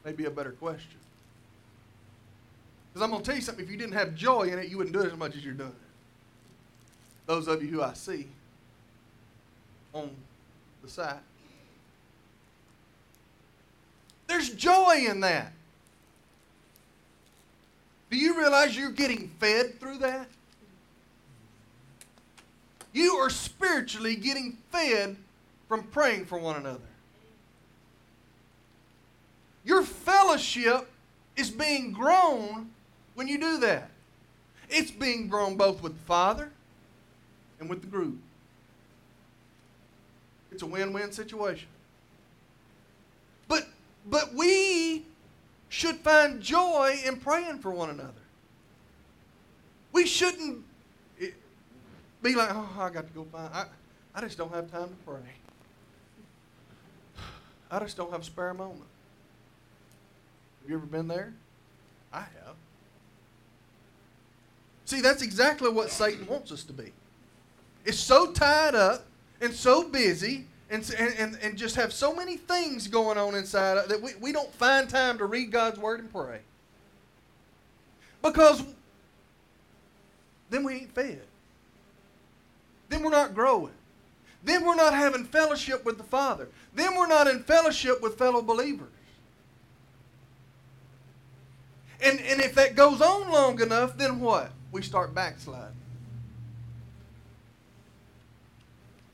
Maybe 0.04 0.24
a 0.26 0.30
better 0.30 0.52
question. 0.52 1.00
Because 2.88 3.02
I'm 3.02 3.10
going 3.10 3.24
to 3.24 3.26
tell 3.26 3.34
you 3.34 3.42
something. 3.42 3.64
If 3.64 3.68
you 3.72 3.76
didn't 3.76 3.94
have 3.94 4.14
joy 4.14 4.42
in 4.42 4.60
it, 4.60 4.68
you 4.68 4.78
wouldn't 4.78 4.94
do 4.94 5.02
it 5.02 5.10
as 5.10 5.18
much 5.18 5.34
as 5.34 5.44
you're 5.44 5.54
doing 5.54 5.70
it. 5.70 7.26
Those 7.26 7.48
of 7.48 7.60
you 7.60 7.70
who 7.70 7.82
I 7.82 7.94
see 7.94 8.28
on 9.92 10.10
the 10.84 10.88
side. 10.88 11.18
There's 14.28 14.50
joy 14.50 15.06
in 15.08 15.18
that. 15.22 15.52
Do 18.12 18.16
you 18.16 18.38
realize 18.38 18.76
you're 18.76 18.92
getting 18.92 19.26
fed 19.40 19.80
through 19.80 19.98
that? 19.98 20.28
You 22.92 23.14
are 23.16 23.30
spiritually 23.30 24.16
getting 24.16 24.58
fed 24.70 25.16
from 25.68 25.84
praying 25.84 26.26
for 26.26 26.38
one 26.38 26.56
another. 26.56 26.80
Your 29.64 29.82
fellowship 29.82 30.90
is 31.36 31.50
being 31.50 31.92
grown 31.92 32.70
when 33.14 33.28
you 33.28 33.38
do 33.38 33.58
that. 33.58 33.90
It's 34.68 34.90
being 34.90 35.28
grown 35.28 35.56
both 35.56 35.82
with 35.82 35.94
the 35.94 36.04
Father 36.04 36.50
and 37.60 37.68
with 37.68 37.80
the 37.80 37.86
group. 37.86 38.18
It's 40.50 40.62
a 40.62 40.66
win 40.66 40.92
win 40.92 41.12
situation. 41.12 41.68
But 43.48 43.68
but 44.06 44.34
we 44.34 45.04
should 45.68 45.96
find 45.96 46.40
joy 46.42 47.00
in 47.04 47.16
praying 47.16 47.60
for 47.60 47.70
one 47.70 47.88
another. 47.88 48.12
We 49.92 50.06
shouldn't 50.06 50.64
be 52.22 52.34
like, 52.34 52.50
oh, 52.52 52.76
I 52.78 52.90
got 52.90 53.06
to 53.06 53.12
go 53.12 53.24
find. 53.24 53.52
I, 53.52 53.66
I 54.14 54.20
just 54.20 54.38
don't 54.38 54.52
have 54.52 54.70
time 54.70 54.88
to 54.88 54.94
pray. 55.06 55.20
I 57.70 57.78
just 57.80 57.96
don't 57.96 58.10
have 58.10 58.20
a 58.20 58.24
spare 58.24 58.54
moment. 58.54 58.84
Have 60.60 60.70
you 60.70 60.76
ever 60.76 60.86
been 60.86 61.08
there? 61.08 61.32
I 62.12 62.20
have. 62.20 62.54
See, 64.84 65.00
that's 65.00 65.22
exactly 65.22 65.70
what 65.70 65.90
Satan 65.90 66.26
wants 66.26 66.52
us 66.52 66.64
to 66.64 66.72
be. 66.72 66.92
It's 67.84 67.98
so 67.98 68.30
tied 68.30 68.74
up 68.74 69.06
and 69.40 69.52
so 69.52 69.88
busy 69.88 70.46
and, 70.70 70.88
and, 70.98 71.38
and 71.42 71.56
just 71.56 71.76
have 71.76 71.92
so 71.92 72.14
many 72.14 72.36
things 72.36 72.88
going 72.88 73.18
on 73.18 73.34
inside 73.34 73.88
that 73.88 74.00
we, 74.00 74.12
we 74.20 74.32
don't 74.32 74.52
find 74.54 74.88
time 74.88 75.18
to 75.18 75.26
read 75.26 75.50
God's 75.50 75.78
Word 75.78 76.00
and 76.00 76.12
pray. 76.12 76.40
Because 78.22 78.62
then 80.50 80.64
we 80.64 80.74
ain't 80.74 80.94
fed. 80.94 81.22
Then 82.92 83.02
we're 83.02 83.10
not 83.10 83.34
growing. 83.34 83.72
Then 84.44 84.66
we're 84.66 84.74
not 84.74 84.92
having 84.92 85.24
fellowship 85.24 85.82
with 85.82 85.96
the 85.96 86.04
Father. 86.04 86.48
Then 86.74 86.94
we're 86.94 87.06
not 87.06 87.26
in 87.26 87.42
fellowship 87.42 88.02
with 88.02 88.18
fellow 88.18 88.42
believers. 88.42 88.92
And, 92.02 92.20
and 92.20 92.42
if 92.42 92.54
that 92.56 92.76
goes 92.76 93.00
on 93.00 93.30
long 93.30 93.58
enough, 93.62 93.96
then 93.96 94.20
what? 94.20 94.50
We 94.72 94.82
start 94.82 95.14
backsliding. 95.14 95.74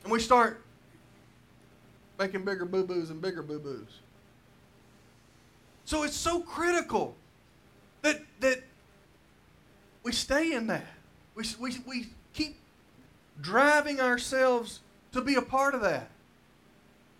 And 0.03 0.11
we 0.11 0.18
start 0.18 0.61
making 2.18 2.45
bigger 2.45 2.64
boo 2.64 2.85
boos 2.85 3.11
and 3.11 3.22
bigger 3.22 3.45
boo 3.45 3.61
boos. 3.61 4.01
So 5.85 6.03
it's 6.03 6.16
so 6.16 6.41
critical 6.41 7.14
that, 8.03 8.22
that 8.41 8.64
we 10.03 10.11
stay 10.11 10.55
in 10.55 10.66
that. 10.66 10.87
We, 11.37 11.45
we, 11.61 11.79
we 11.87 12.07
driving 13.41 14.01
ourselves 14.01 14.80
to 15.12 15.20
be 15.20 15.34
a 15.34 15.43
part 15.43 15.74
of 15.74 15.80
that. 15.82 16.11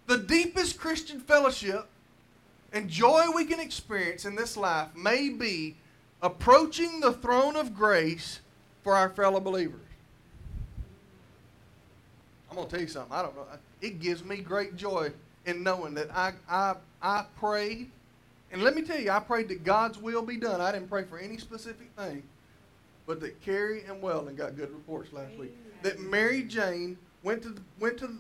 The 0.07 0.19
deepest 0.19 0.79
Christian 0.79 1.21
fellowship 1.21 1.87
and 2.73 2.89
joy 2.89 3.27
we 3.35 3.45
can 3.45 3.61
experience 3.61 4.25
in 4.25 4.35
this 4.35 4.57
life 4.57 4.89
may 4.95 5.29
be 5.29 5.77
approaching 6.23 7.01
the 7.01 7.13
throne 7.13 7.57
of 7.57 7.75
grace 7.75 8.41
for 8.83 8.95
our 8.95 9.11
fellow 9.11 9.41
believers. 9.41 9.81
I'm 12.51 12.57
going 12.57 12.69
to 12.69 12.73
tell 12.73 12.81
you 12.81 12.89
something. 12.89 13.13
I 13.13 13.23
don't 13.23 13.37
know. 13.37 13.45
It 13.81 14.01
gives 14.01 14.25
me 14.25 14.39
great 14.39 14.77
joy 14.77 15.13
in 15.47 15.63
knowing 15.63 15.95
that 15.95 16.11
I, 16.11 16.33
I, 16.49 16.75
I 17.03 17.25
prayed. 17.39 17.91
And 18.51 18.63
let 18.63 18.75
me 18.75 18.83
tell 18.83 18.99
you, 18.99 19.11
I 19.11 19.21
prayed 19.21 19.49
that 19.49 19.63
God's 19.63 19.99
will 19.99 20.23
be 20.23 20.37
done. 20.37 20.61
I 20.61 20.73
didn't 20.73 20.89
pray 20.89 21.05
for 21.05 21.19
any 21.19 21.37
specific 21.37 21.91
thing. 21.97 22.23
But 23.07 23.21
that 23.21 23.41
Carrie 23.43 23.85
and 23.87 24.01
Weldon 24.01 24.35
got 24.37 24.57
good 24.57 24.71
reports 24.71 25.13
last 25.13 25.33
Amen. 25.35 25.41
week. 25.41 25.57
That 25.83 26.01
Mary 26.01 26.43
Jane 26.43 26.99
went 27.23 27.43
to, 27.43 27.55
went 27.79 27.99
to, 27.99 28.11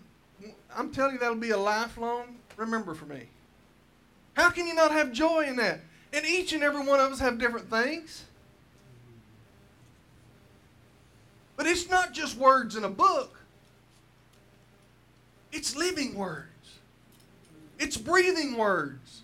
I'm 0.74 0.92
telling 0.92 1.14
you, 1.14 1.18
that'll 1.18 1.36
be 1.36 1.50
a 1.50 1.58
lifelong 1.58 2.36
remember 2.56 2.94
for 2.94 3.06
me. 3.06 3.28
How 4.34 4.50
can 4.50 4.66
you 4.66 4.74
not 4.74 4.92
have 4.92 5.12
joy 5.12 5.46
in 5.46 5.56
that? 5.56 5.80
And 6.12 6.24
each 6.24 6.52
and 6.52 6.62
every 6.62 6.84
one 6.84 7.00
of 7.00 7.12
us 7.12 7.18
have 7.20 7.38
different 7.38 7.68
things. 7.68 8.24
But 11.56 11.66
it's 11.66 11.90
not 11.90 12.12
just 12.12 12.36
words 12.36 12.76
in 12.76 12.84
a 12.84 12.88
book. 12.88 13.36
It's 15.50 15.74
living 15.74 16.14
words. 16.14 16.46
It's 17.78 17.96
breathing 17.96 18.56
words. 18.56 19.22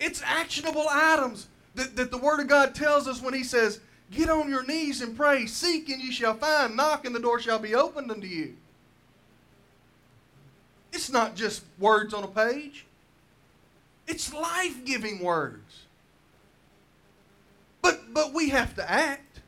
It's 0.00 0.22
actionable 0.24 0.86
items 0.90 1.48
that, 1.74 1.94
that 1.96 2.10
the 2.10 2.18
Word 2.18 2.40
of 2.40 2.48
God 2.48 2.74
tells 2.74 3.06
us 3.06 3.20
when 3.20 3.34
He 3.34 3.44
says, 3.44 3.80
Get 4.12 4.28
on 4.28 4.48
your 4.48 4.64
knees 4.64 5.00
and 5.00 5.16
pray, 5.16 5.46
seek 5.46 5.88
and 5.88 6.02
you 6.02 6.12
shall 6.12 6.34
find, 6.34 6.76
knock 6.76 7.06
and 7.06 7.14
the 7.14 7.20
door 7.20 7.40
shall 7.40 7.58
be 7.58 7.74
opened 7.74 8.10
unto 8.10 8.26
you. 8.26 8.54
It's 10.92 11.10
not 11.10 11.34
just 11.34 11.62
words 11.78 12.12
on 12.12 12.22
a 12.22 12.28
page, 12.28 12.84
it's 14.06 14.32
life 14.32 14.84
giving 14.84 15.20
words. 15.20 15.84
But, 17.80 18.12
but 18.12 18.32
we 18.34 18.50
have 18.50 18.76
to 18.76 18.88
act. 18.88 19.40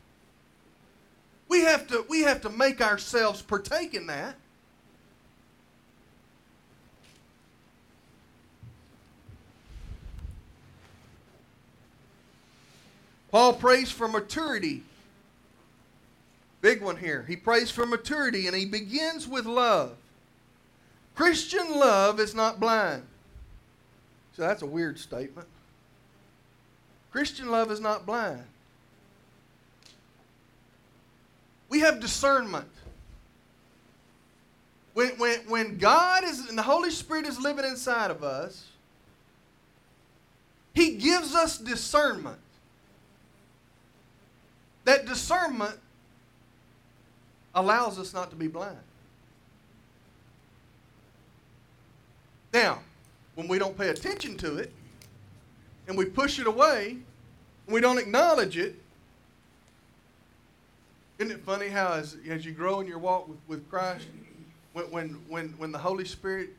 We 1.47 1.61
have 1.61 1.87
to, 1.87 2.03
we 2.09 2.23
have 2.23 2.41
to 2.41 2.49
make 2.49 2.81
ourselves 2.81 3.41
partake 3.41 3.93
in 3.93 4.07
that. 4.07 4.35
Paul 13.35 13.51
prays 13.51 13.91
for 13.91 14.07
maturity. 14.07 14.81
Big 16.61 16.81
one 16.81 16.95
here. 16.95 17.25
He 17.27 17.35
prays 17.35 17.69
for 17.69 17.85
maturity 17.85 18.47
and 18.47 18.55
he 18.55 18.63
begins 18.65 19.27
with 19.27 19.45
love. 19.45 19.97
Christian 21.15 21.77
love 21.77 22.21
is 22.21 22.33
not 22.33 22.61
blind. 22.61 23.03
So 24.37 24.43
that's 24.43 24.61
a 24.61 24.65
weird 24.65 24.97
statement. 24.97 25.49
Christian 27.11 27.51
love 27.51 27.71
is 27.71 27.81
not 27.81 28.05
blind. 28.05 28.45
We 31.67 31.81
have 31.81 31.99
discernment. 31.99 32.71
When, 34.93 35.09
when, 35.17 35.39
when 35.49 35.77
God 35.77 36.23
is 36.23 36.47
and 36.47 36.57
the 36.57 36.63
Holy 36.63 36.89
Spirit 36.89 37.25
is 37.25 37.37
living 37.37 37.65
inside 37.65 38.11
of 38.11 38.23
us, 38.23 38.65
He 40.73 40.95
gives 40.95 41.35
us 41.35 41.57
discernment 41.57 42.39
that 44.85 45.05
discernment 45.05 45.77
allows 47.53 47.99
us 47.99 48.13
not 48.13 48.29
to 48.29 48.35
be 48.35 48.47
blind. 48.47 48.77
Now, 52.53 52.79
when 53.35 53.47
we 53.47 53.59
don't 53.59 53.77
pay 53.77 53.89
attention 53.89 54.37
to 54.37 54.57
it 54.57 54.71
and 55.87 55.97
we 55.97 56.05
push 56.05 56.39
it 56.39 56.47
away 56.47 56.97
and 57.65 57.73
we 57.73 57.81
don't 57.81 57.97
acknowledge 57.97 58.57
it, 58.57 58.75
isn't 61.17 61.31
it 61.31 61.43
funny 61.43 61.67
how 61.67 61.93
as, 61.93 62.17
as 62.29 62.45
you 62.45 62.51
grow 62.51 62.79
in 62.79 62.87
your 62.87 62.97
walk 62.97 63.27
with, 63.27 63.37
with 63.47 63.69
Christ, 63.69 64.07
when, 64.73 64.85
when, 64.91 65.09
when, 65.27 65.49
when 65.57 65.71
the 65.71 65.77
Holy 65.77 66.05
Spirit 66.05 66.49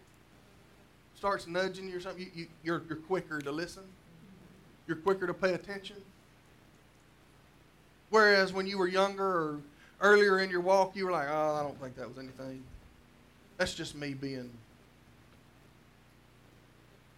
starts 1.15 1.47
nudging 1.47 1.89
you 1.89 1.97
or 1.97 2.01
something, 2.01 2.23
you, 2.23 2.31
you, 2.35 2.47
you're, 2.63 2.83
you're 2.89 2.99
quicker 2.99 3.41
to 3.41 3.53
listen? 3.53 3.83
You're 4.87 4.97
quicker 4.97 5.27
to 5.27 5.35
pay 5.35 5.55
attention? 5.55 5.97
Whereas 8.11 8.53
when 8.53 8.67
you 8.67 8.79
were 8.79 8.89
younger 8.89 9.25
or 9.25 9.61
earlier 10.01 10.41
in 10.41 10.51
your 10.51 10.61
walk, 10.61 10.95
you 10.95 11.07
were 11.07 11.13
like, 11.13 11.29
oh, 11.31 11.55
I 11.55 11.63
don't 11.63 11.81
think 11.81 11.97
that 11.97 12.09
was 12.09 12.19
anything. 12.19 12.63
That's 13.57 13.75
just 13.75 13.95
me 13.95 14.15
being 14.15 14.51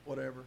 whatever. 0.04 0.44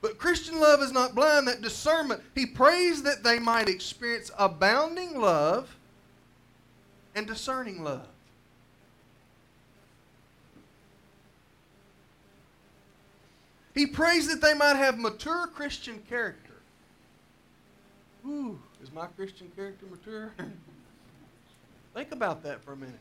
But 0.00 0.18
Christian 0.18 0.58
love 0.58 0.82
is 0.82 0.92
not 0.92 1.14
blind, 1.14 1.46
that 1.46 1.62
discernment. 1.62 2.22
He 2.34 2.44
prays 2.44 3.04
that 3.04 3.22
they 3.22 3.38
might 3.38 3.68
experience 3.68 4.32
abounding 4.36 5.20
love 5.20 5.76
and 7.14 7.26
discerning 7.26 7.84
love. 7.84 8.08
He 13.74 13.86
prays 13.86 14.28
that 14.28 14.40
they 14.40 14.54
might 14.54 14.76
have 14.76 14.98
mature 14.98 15.46
Christian 15.46 16.02
character. 16.08 16.41
Ooh, 18.26 18.58
is 18.82 18.92
my 18.92 19.06
Christian 19.06 19.50
character 19.56 19.86
mature? 19.90 20.32
Think 21.94 22.12
about 22.12 22.42
that 22.44 22.62
for 22.62 22.72
a 22.72 22.76
minute. 22.76 22.94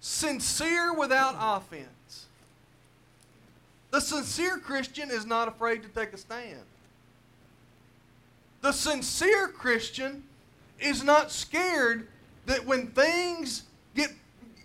Sincere 0.00 0.92
without 0.92 1.34
offense. 1.38 2.26
The 3.90 4.00
sincere 4.00 4.58
Christian 4.58 5.10
is 5.10 5.24
not 5.24 5.48
afraid 5.48 5.82
to 5.82 5.88
take 5.88 6.12
a 6.12 6.18
stand. 6.18 6.62
The 8.60 8.72
sincere 8.72 9.48
Christian 9.48 10.24
is 10.78 11.02
not 11.02 11.30
scared 11.30 12.08
that 12.46 12.64
when 12.66 12.88
things 12.88 13.62
get 13.94 14.12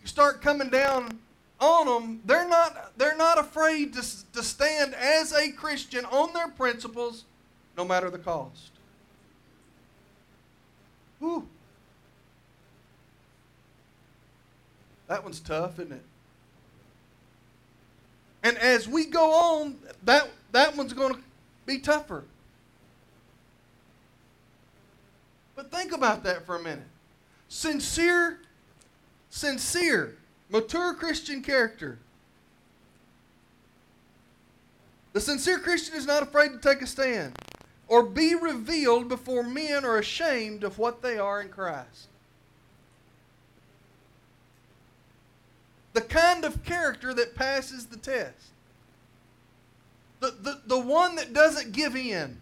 start 0.04 0.42
coming 0.42 0.70
down 0.70 1.20
on 1.60 1.86
them, 1.86 2.22
they're 2.26 2.48
not 2.48 2.98
they're 2.98 3.16
not 3.16 3.40
afraid 3.40 3.94
to, 3.94 4.02
to 4.34 4.44
stand 4.44 4.94
as 4.96 5.32
a 5.32 5.52
Christian 5.52 6.06
on 6.06 6.34
their 6.34 6.50
principles 6.50 7.26
no 7.78 7.86
matter 7.86 8.10
the 8.10 8.20
cost. 8.20 8.72
Whew. 11.24 11.48
That 15.08 15.24
one's 15.24 15.40
tough, 15.40 15.80
isn't 15.80 15.94
it? 15.94 16.04
And 18.44 18.58
as 18.58 18.90
we 18.90 19.06
go 19.06 19.32
on, 19.32 19.78
that, 20.04 20.30
that 20.52 20.76
one's 20.76 20.92
going 20.92 21.14
to 21.14 21.20
be 21.66 21.80
tougher. 21.80 22.26
But 25.56 25.72
think 25.72 25.94
about 25.94 26.26
that 26.26 26.46
for 26.46 26.58
a 26.58 26.62
minute. 26.62 26.84
Sincere, 27.48 28.40
sincere, 29.30 30.18
mature 30.50 30.94
Christian 30.94 31.42
character. 31.42 32.00
The 35.14 35.22
sincere 35.22 35.60
Christian 35.60 35.96
is 35.96 36.06
not 36.06 36.22
afraid 36.22 36.50
to 36.50 36.58
take 36.58 36.82
a 36.82 36.88
stand 36.88 37.34
or 37.94 38.02
be 38.02 38.34
revealed 38.34 39.08
before 39.08 39.44
men 39.44 39.86
are 39.86 40.00
ashamed 40.00 40.64
of 40.64 40.80
what 40.80 41.04
they 41.04 41.20
are 41.20 41.40
in 41.40 41.48
Christ. 41.48 42.08
The 45.94 46.02
kind 46.02 46.44
of 46.44 46.64
character 46.64 47.14
that 47.14 47.36
passes 47.36 47.86
the 47.86 47.98
test. 47.98 48.48
The, 50.22 50.32
the, 50.42 50.62
the 50.66 50.80
one 50.80 51.18
that 51.18 51.34
doesn't 51.34 51.72
give 51.72 51.96
in. 51.96 52.42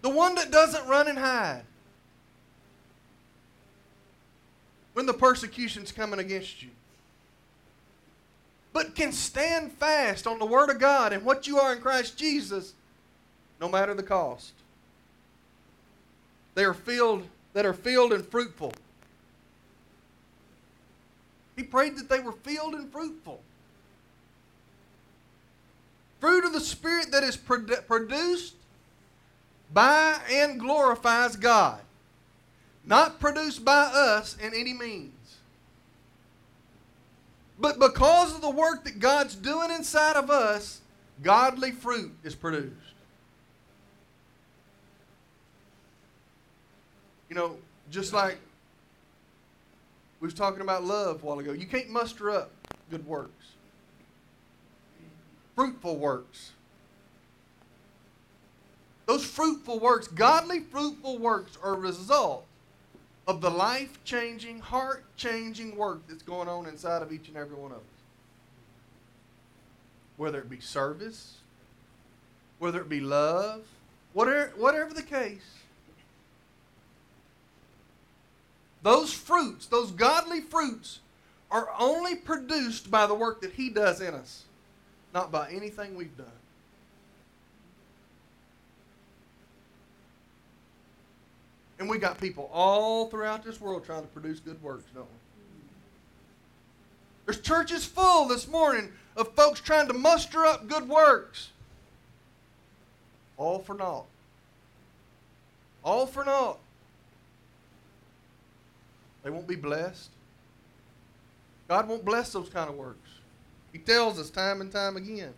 The 0.00 0.08
one 0.08 0.34
that 0.36 0.50
doesn't 0.50 0.88
run 0.88 1.08
and 1.08 1.18
hide. 1.18 1.64
When 4.94 5.04
the 5.04 5.12
persecution's 5.12 5.92
coming 5.92 6.20
against 6.20 6.62
you. 6.62 6.70
But 8.72 8.94
can 8.94 9.12
stand 9.12 9.72
fast 9.72 10.26
on 10.26 10.38
the 10.38 10.46
Word 10.46 10.70
of 10.70 10.78
God 10.78 11.12
and 11.12 11.24
what 11.24 11.46
you 11.46 11.58
are 11.58 11.74
in 11.74 11.80
Christ 11.80 12.16
Jesus, 12.16 12.72
no 13.60 13.68
matter 13.68 13.94
the 13.94 14.02
cost. 14.02 14.52
They 16.54 16.64
are 16.64 16.74
filled 16.74 17.26
that 17.52 17.66
are 17.66 17.74
filled 17.74 18.12
and 18.12 18.26
fruitful. 18.26 18.72
He 21.56 21.62
prayed 21.62 21.96
that 21.96 22.08
they 22.08 22.20
were 22.20 22.32
filled 22.32 22.74
and 22.74 22.90
fruitful. 22.90 23.40
Fruit 26.18 26.44
of 26.44 26.52
the 26.52 26.60
Spirit 26.60 27.10
that 27.10 27.24
is 27.24 27.36
produced 27.36 28.54
by 29.72 30.18
and 30.30 30.58
glorifies 30.58 31.36
God, 31.36 31.80
not 32.86 33.20
produced 33.20 33.64
by 33.64 33.90
us 33.92 34.36
in 34.38 34.54
any 34.54 34.72
means. 34.72 35.12
But 37.62 37.78
because 37.78 38.34
of 38.34 38.40
the 38.40 38.50
work 38.50 38.82
that 38.84 38.98
God's 38.98 39.36
doing 39.36 39.70
inside 39.70 40.16
of 40.16 40.30
us, 40.30 40.80
godly 41.22 41.70
fruit 41.70 42.12
is 42.24 42.34
produced. 42.34 42.74
You 47.30 47.36
know, 47.36 47.56
just 47.88 48.12
like 48.12 48.36
we 50.18 50.26
was 50.26 50.34
talking 50.34 50.60
about 50.60 50.82
love 50.82 51.22
a 51.22 51.26
while 51.26 51.38
ago, 51.38 51.52
you 51.52 51.66
can't 51.66 51.88
muster 51.88 52.30
up 52.30 52.50
good 52.90 53.06
works. 53.06 53.52
Fruitful 55.54 55.98
works. 55.98 56.50
Those 59.06 59.24
fruitful 59.24 59.78
works, 59.78 60.08
godly 60.08 60.58
fruitful 60.58 61.18
works, 61.18 61.56
are 61.62 61.74
a 61.74 61.78
result 61.78 62.44
of 63.26 63.40
the 63.40 63.50
life 63.50 64.02
changing, 64.04 64.60
heart 64.60 65.04
changing 65.16 65.76
work 65.76 66.02
that's 66.08 66.22
going 66.22 66.48
on 66.48 66.66
inside 66.66 67.02
of 67.02 67.12
each 67.12 67.28
and 67.28 67.36
every 67.36 67.56
one 67.56 67.70
of 67.70 67.78
us. 67.78 67.84
Whether 70.16 70.38
it 70.38 70.50
be 70.50 70.60
service, 70.60 71.36
whether 72.58 72.80
it 72.80 72.88
be 72.88 73.00
love, 73.00 73.62
whatever, 74.12 74.52
whatever 74.56 74.92
the 74.92 75.02
case, 75.02 75.62
Those 78.82 79.12
fruits, 79.12 79.66
those 79.66 79.92
godly 79.92 80.40
fruits, 80.40 80.98
are 81.50 81.68
only 81.78 82.16
produced 82.16 82.90
by 82.90 83.06
the 83.06 83.14
work 83.14 83.40
that 83.42 83.52
He 83.52 83.70
does 83.70 84.00
in 84.00 84.14
us, 84.14 84.44
not 85.14 85.30
by 85.30 85.50
anything 85.50 85.94
we've 85.94 86.16
done. 86.16 86.26
And 91.82 91.90
we 91.90 91.98
got 91.98 92.20
people 92.20 92.48
all 92.52 93.08
throughout 93.08 93.42
this 93.42 93.60
world 93.60 93.84
trying 93.84 94.02
to 94.02 94.06
produce 94.06 94.38
good 94.38 94.62
works, 94.62 94.84
don't 94.94 95.02
we? 95.02 95.18
There's 97.26 97.40
churches 97.40 97.84
full 97.84 98.28
this 98.28 98.46
morning 98.46 98.92
of 99.16 99.34
folks 99.34 99.58
trying 99.58 99.88
to 99.88 99.92
muster 99.92 100.46
up 100.46 100.68
good 100.68 100.88
works. 100.88 101.50
All 103.36 103.58
for 103.58 103.74
naught. 103.74 104.04
All 105.82 106.06
for 106.06 106.24
naught. 106.24 106.60
They 109.24 109.30
won't 109.30 109.48
be 109.48 109.56
blessed. 109.56 110.10
God 111.66 111.88
won't 111.88 112.04
bless 112.04 112.32
those 112.32 112.48
kind 112.48 112.70
of 112.70 112.76
works. 112.76 113.10
He 113.72 113.80
tells 113.80 114.20
us 114.20 114.30
time 114.30 114.60
and 114.60 114.70
time 114.70 114.96
again. 114.96 115.34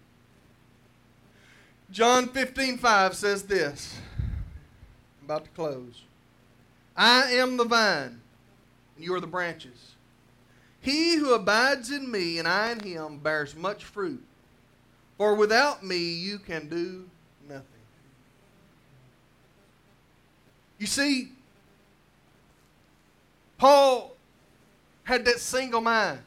John 1.91 2.29
15, 2.29 2.77
5 2.77 3.15
says 3.15 3.45
this. 3.45 3.97
I'm 4.19 5.25
about 5.25 5.45
to 5.45 5.51
close. 5.53 6.03
I 6.97 7.33
am 7.33 7.57
the 7.57 7.65
vine, 7.65 8.21
and 8.97 9.05
you 9.05 9.15
are 9.15 9.21
the 9.21 9.27
branches. 9.27 9.95
He 10.81 11.17
who 11.17 11.33
abides 11.33 11.91
in 11.91 12.11
me 12.11 12.39
and 12.39 12.47
I 12.47 12.73
in 12.73 12.81
him 12.81 13.19
bears 13.19 13.57
much 13.57 13.85
fruit. 13.85 14.23
For 15.17 15.35
without 15.35 15.83
me 15.83 15.97
you 15.97 16.39
can 16.39 16.69
do 16.69 17.09
nothing. 17.49 17.65
You 20.79 20.87
see, 20.87 21.31
Paul 23.57 24.15
had 25.05 25.25
that 25.25 25.41
single 25.41 25.81
mind 25.81 26.21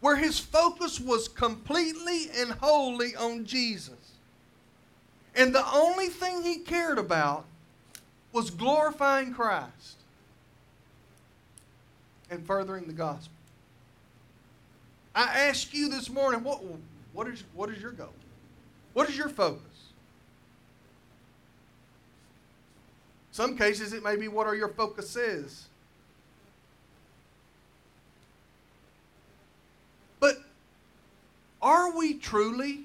where 0.00 0.16
his 0.16 0.38
focus 0.38 1.00
was 1.00 1.28
completely 1.28 2.28
and 2.36 2.50
wholly 2.50 3.16
on 3.16 3.46
Jesus. 3.46 3.94
And 5.34 5.54
the 5.54 5.64
only 5.72 6.08
thing 6.08 6.42
he 6.42 6.58
cared 6.58 6.98
about 6.98 7.46
was 8.32 8.50
glorifying 8.50 9.34
Christ 9.34 9.96
and 12.30 12.46
furthering 12.46 12.86
the 12.86 12.92
gospel. 12.92 13.32
I 15.14 15.24
ask 15.48 15.74
you 15.74 15.88
this 15.88 16.08
morning, 16.08 16.42
what, 16.42 16.62
what, 17.12 17.28
is, 17.28 17.44
what 17.54 17.68
is 17.68 17.80
your 17.80 17.92
goal? 17.92 18.14
What 18.94 19.08
is 19.08 19.16
your 19.16 19.28
focus? 19.28 19.60
Some 23.30 23.56
cases 23.56 23.92
it 23.92 24.02
may 24.02 24.16
be 24.16 24.28
what 24.28 24.46
are 24.46 24.54
your 24.54 24.68
focuses. 24.68 25.66
But 30.20 30.36
are 31.60 31.96
we 31.96 32.14
truly 32.14 32.84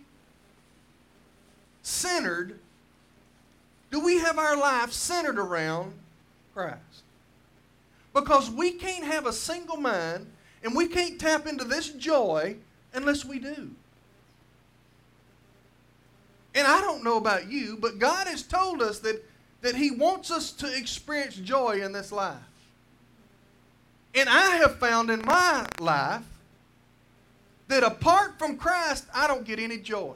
centered? 1.83 2.59
Do 3.97 4.03
we 4.03 4.19
have 4.19 4.37
our 4.37 4.55
life 4.55 4.91
centered 4.91 5.39
around 5.39 5.91
Christ? 6.53 7.01
Because 8.13 8.47
we 8.47 8.73
can't 8.73 9.03
have 9.03 9.25
a 9.25 9.33
single 9.33 9.77
mind 9.77 10.27
and 10.61 10.75
we 10.75 10.87
can't 10.87 11.19
tap 11.19 11.47
into 11.47 11.63
this 11.63 11.89
joy 11.89 12.57
unless 12.93 13.25
we 13.25 13.39
do. 13.39 13.71
And 16.53 16.67
I 16.67 16.79
don't 16.81 17.03
know 17.03 17.17
about 17.17 17.49
you, 17.49 17.75
but 17.81 17.97
God 17.97 18.27
has 18.27 18.43
told 18.43 18.83
us 18.83 18.99
that, 18.99 19.25
that 19.61 19.73
He 19.73 19.89
wants 19.89 20.29
us 20.29 20.51
to 20.51 20.71
experience 20.77 21.35
joy 21.35 21.81
in 21.81 21.91
this 21.91 22.11
life. 22.11 22.37
And 24.13 24.29
I 24.29 24.57
have 24.57 24.77
found 24.77 25.09
in 25.09 25.23
my 25.25 25.65
life 25.79 26.21
that 27.67 27.81
apart 27.81 28.37
from 28.37 28.57
Christ, 28.57 29.07
I 29.11 29.25
don't 29.25 29.43
get 29.43 29.57
any 29.57 29.79
joy. 29.79 30.13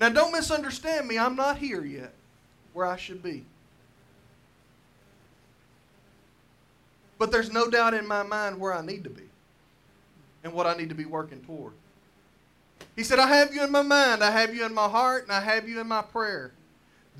Now, 0.00 0.08
don't 0.10 0.32
misunderstand 0.32 1.08
me. 1.08 1.18
I'm 1.18 1.36
not 1.36 1.58
here 1.58 1.84
yet 1.84 2.12
where 2.72 2.86
I 2.86 2.96
should 2.96 3.22
be. 3.22 3.44
But 7.18 7.32
there's 7.32 7.52
no 7.52 7.68
doubt 7.68 7.94
in 7.94 8.06
my 8.06 8.22
mind 8.22 8.60
where 8.60 8.72
I 8.72 8.84
need 8.84 9.02
to 9.04 9.10
be 9.10 9.24
and 10.44 10.52
what 10.52 10.68
I 10.68 10.74
need 10.74 10.88
to 10.90 10.94
be 10.94 11.04
working 11.04 11.40
toward. 11.40 11.72
He 12.94 13.02
said, 13.02 13.18
I 13.18 13.26
have 13.26 13.52
you 13.52 13.64
in 13.64 13.72
my 13.72 13.82
mind, 13.82 14.22
I 14.22 14.30
have 14.30 14.54
you 14.54 14.64
in 14.64 14.72
my 14.72 14.88
heart, 14.88 15.24
and 15.24 15.32
I 15.32 15.40
have 15.40 15.68
you 15.68 15.80
in 15.80 15.88
my 15.88 16.02
prayer. 16.02 16.52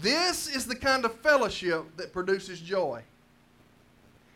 This 0.00 0.46
is 0.46 0.66
the 0.66 0.76
kind 0.76 1.04
of 1.04 1.14
fellowship 1.16 1.84
that 1.96 2.12
produces 2.12 2.60
joy. 2.60 3.02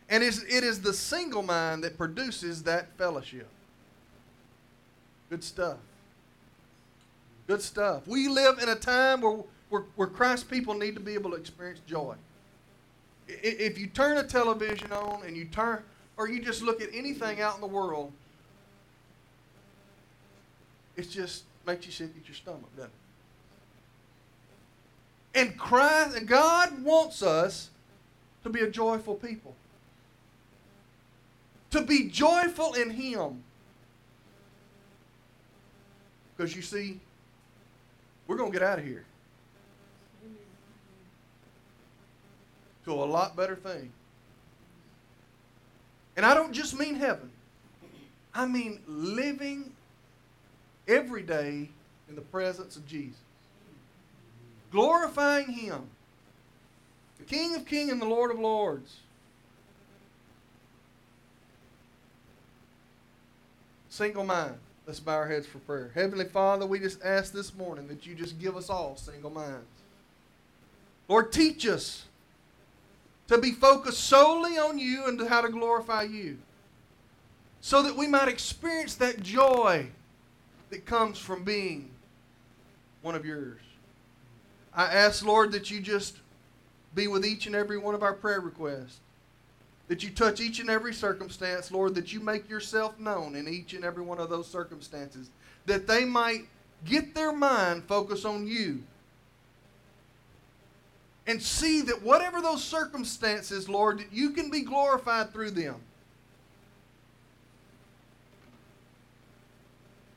And 0.09 0.21
it 0.21 0.63
is 0.63 0.81
the 0.81 0.93
single 0.93 1.43
mind 1.43 1.85
that 1.85 1.97
produces 1.97 2.63
that 2.63 2.89
fellowship. 2.97 3.47
Good 5.29 5.45
stuff. 5.45 5.77
Good 7.47 7.61
stuff. 7.61 8.07
We 8.07 8.27
live 8.27 8.59
in 8.59 8.69
a 8.69 8.75
time 8.75 9.21
where, 9.21 9.39
where, 9.69 9.83
where 9.95 10.07
Christ 10.07 10.49
people 10.49 10.73
need 10.73 10.95
to 10.95 11.01
be 11.01 11.13
able 11.13 11.31
to 11.31 11.35
experience 11.35 11.81
joy. 11.85 12.15
If 13.27 13.77
you 13.77 13.87
turn 13.87 14.17
a 14.17 14.23
television 14.23 14.91
on 14.91 15.23
and 15.25 15.35
you 15.35 15.45
turn, 15.45 15.83
or 16.17 16.29
you 16.29 16.41
just 16.41 16.61
look 16.61 16.81
at 16.81 16.89
anything 16.93 17.41
out 17.41 17.55
in 17.55 17.61
the 17.61 17.67
world, 17.67 18.11
it 20.95 21.09
just 21.09 21.43
makes 21.65 21.85
you 21.85 21.91
sick 21.91 22.11
at 22.19 22.27
your 22.27 22.35
stomach, 22.35 22.69
doesn't 22.75 22.91
it? 25.33 25.39
And 25.39 25.57
Christ, 25.57 26.15
and 26.15 26.27
God 26.27 26.83
wants 26.83 27.23
us 27.23 27.69
to 28.43 28.49
be 28.49 28.59
a 28.61 28.69
joyful 28.69 29.15
people 29.15 29.55
to 31.73 31.81
be 31.81 32.07
joyful 32.07 32.73
in 32.75 32.91
Him. 32.91 33.43
Because 36.37 36.55
you 36.55 36.61
see, 36.61 36.99
we're 38.27 38.37
going 38.37 38.51
to 38.51 38.57
get 38.57 38.67
out 38.67 38.79
of 38.79 38.85
here 38.85 39.05
to 42.85 42.91
a 42.91 43.05
lot 43.05 43.35
better 43.35 43.55
thing. 43.55 43.91
And 46.15 46.25
I 46.25 46.33
don't 46.33 46.53
just 46.53 46.77
mean 46.77 46.95
heaven, 46.95 47.29
I 48.33 48.45
mean 48.45 48.79
living 48.87 49.71
every 50.87 51.23
day 51.23 51.69
in 52.09 52.15
the 52.15 52.21
presence 52.21 52.75
of 52.75 52.85
Jesus, 52.87 53.19
glorifying 54.71 55.51
Him, 55.51 55.87
the 57.17 57.23
King 57.23 57.55
of 57.55 57.65
Kings 57.65 57.91
and 57.91 58.01
the 58.01 58.05
Lord 58.05 58.31
of 58.31 58.39
Lords. 58.39 58.97
Single 63.89 64.23
mind. 64.23 64.57
Let's 64.85 64.99
bow 64.99 65.13
our 65.13 65.27
heads 65.27 65.47
for 65.47 65.59
prayer. 65.59 65.91
Heavenly 65.95 66.25
Father, 66.25 66.65
we 66.65 66.79
just 66.79 67.03
ask 67.03 67.31
this 67.31 67.53
morning 67.55 67.87
that 67.87 68.05
you 68.05 68.15
just 68.15 68.39
give 68.39 68.57
us 68.57 68.69
all 68.69 68.97
single 68.97 69.29
minds. 69.29 69.65
Lord, 71.07 71.31
teach 71.31 71.65
us 71.65 72.05
to 73.27 73.37
be 73.37 73.51
focused 73.51 74.01
solely 74.01 74.57
on 74.57 74.77
you 74.77 75.05
and 75.05 75.21
how 75.27 75.41
to 75.41 75.49
glorify 75.49 76.03
you. 76.03 76.37
So 77.61 77.81
that 77.83 77.95
we 77.95 78.07
might 78.07 78.27
experience 78.27 78.95
that 78.95 79.23
joy 79.23 79.87
that 80.69 80.85
comes 80.85 81.17
from 81.17 81.45
being 81.45 81.89
one 83.01 83.15
of 83.15 83.25
yours. 83.25 83.61
I 84.73 84.85
ask, 84.85 85.23
Lord, 85.23 85.53
that 85.53 85.71
you 85.71 85.79
just 85.79 86.17
be 86.93 87.07
with 87.07 87.25
each 87.25 87.45
and 87.45 87.55
every 87.55 87.77
one 87.77 87.95
of 87.95 88.03
our 88.03 88.13
prayer 88.13 88.41
requests. 88.41 88.99
That 89.93 90.01
you 90.01 90.09
touch 90.09 90.41
each 90.41 90.59
and 90.59 90.71
every 90.71 90.91
circumstance, 90.91 91.69
Lord, 91.69 91.93
that 91.93 92.11
you 92.11 92.19
make 92.19 92.49
yourself 92.49 92.99
known 92.99 93.35
in 93.35 93.47
each 93.47 93.75
and 93.75 93.85
every 93.85 94.01
one 94.01 94.17
of 94.17 94.27
those 94.27 94.47
circumstances. 94.47 95.29
That 95.67 95.85
they 95.85 96.03
might 96.03 96.47
get 96.83 97.13
their 97.13 97.31
mind 97.31 97.83
focused 97.83 98.25
on 98.25 98.47
you 98.47 98.81
and 101.27 101.39
see 101.39 101.81
that 101.81 102.01
whatever 102.01 102.41
those 102.41 102.63
circumstances, 102.63 103.69
Lord, 103.69 103.99
that 103.99 104.11
you 104.11 104.31
can 104.31 104.49
be 104.49 104.61
glorified 104.61 105.31
through 105.31 105.51
them. 105.51 105.75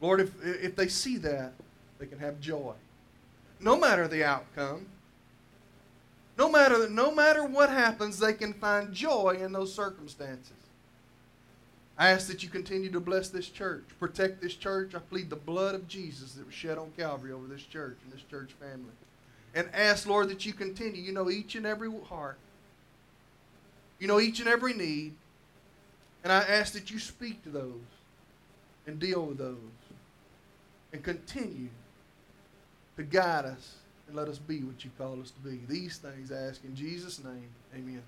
Lord, 0.00 0.20
if, 0.22 0.30
if 0.42 0.74
they 0.74 0.88
see 0.88 1.18
that, 1.18 1.52
they 1.98 2.06
can 2.06 2.18
have 2.18 2.40
joy. 2.40 2.72
No 3.60 3.76
matter 3.76 4.08
the 4.08 4.24
outcome, 4.24 4.86
no 6.38 6.50
matter, 6.50 6.88
no 6.88 7.10
matter 7.10 7.44
what 7.44 7.70
happens, 7.70 8.18
they 8.18 8.32
can 8.32 8.52
find 8.52 8.92
joy 8.92 9.38
in 9.40 9.52
those 9.52 9.74
circumstances. 9.74 10.52
I 11.98 12.10
ask 12.10 12.26
that 12.28 12.42
you 12.42 12.50
continue 12.50 12.90
to 12.90 13.00
bless 13.00 13.30
this 13.30 13.48
church, 13.48 13.84
protect 13.98 14.42
this 14.42 14.54
church. 14.54 14.94
I 14.94 14.98
plead 14.98 15.30
the 15.30 15.36
blood 15.36 15.74
of 15.74 15.88
Jesus 15.88 16.34
that 16.34 16.44
was 16.44 16.54
shed 16.54 16.76
on 16.76 16.92
Calvary 16.96 17.32
over 17.32 17.46
this 17.46 17.62
church 17.62 17.96
and 18.04 18.12
this 18.12 18.22
church 18.30 18.50
family 18.60 18.92
and 19.54 19.70
ask, 19.72 20.06
Lord, 20.06 20.28
that 20.28 20.44
you 20.44 20.52
continue. 20.52 21.00
You 21.00 21.12
know 21.12 21.30
each 21.30 21.54
and 21.54 21.64
every 21.64 21.90
heart, 22.04 22.36
you 23.98 24.06
know 24.06 24.20
each 24.20 24.40
and 24.40 24.48
every 24.48 24.74
need. 24.74 25.14
And 26.22 26.32
I 26.32 26.40
ask 26.40 26.72
that 26.72 26.90
you 26.90 26.98
speak 26.98 27.42
to 27.44 27.50
those 27.50 27.72
and 28.86 28.98
deal 28.98 29.24
with 29.24 29.38
those 29.38 29.56
and 30.92 31.02
continue 31.02 31.68
to 32.96 33.02
guide 33.04 33.44
us 33.44 33.76
and 34.06 34.16
let 34.16 34.28
us 34.28 34.38
be 34.38 34.62
what 34.62 34.84
you 34.84 34.90
call 34.98 35.20
us 35.20 35.30
to 35.32 35.40
be. 35.40 35.60
These 35.68 35.98
things 35.98 36.30
I 36.32 36.48
ask 36.48 36.64
in 36.64 36.74
Jesus' 36.74 37.22
name. 37.22 37.48
Amen. 37.74 38.02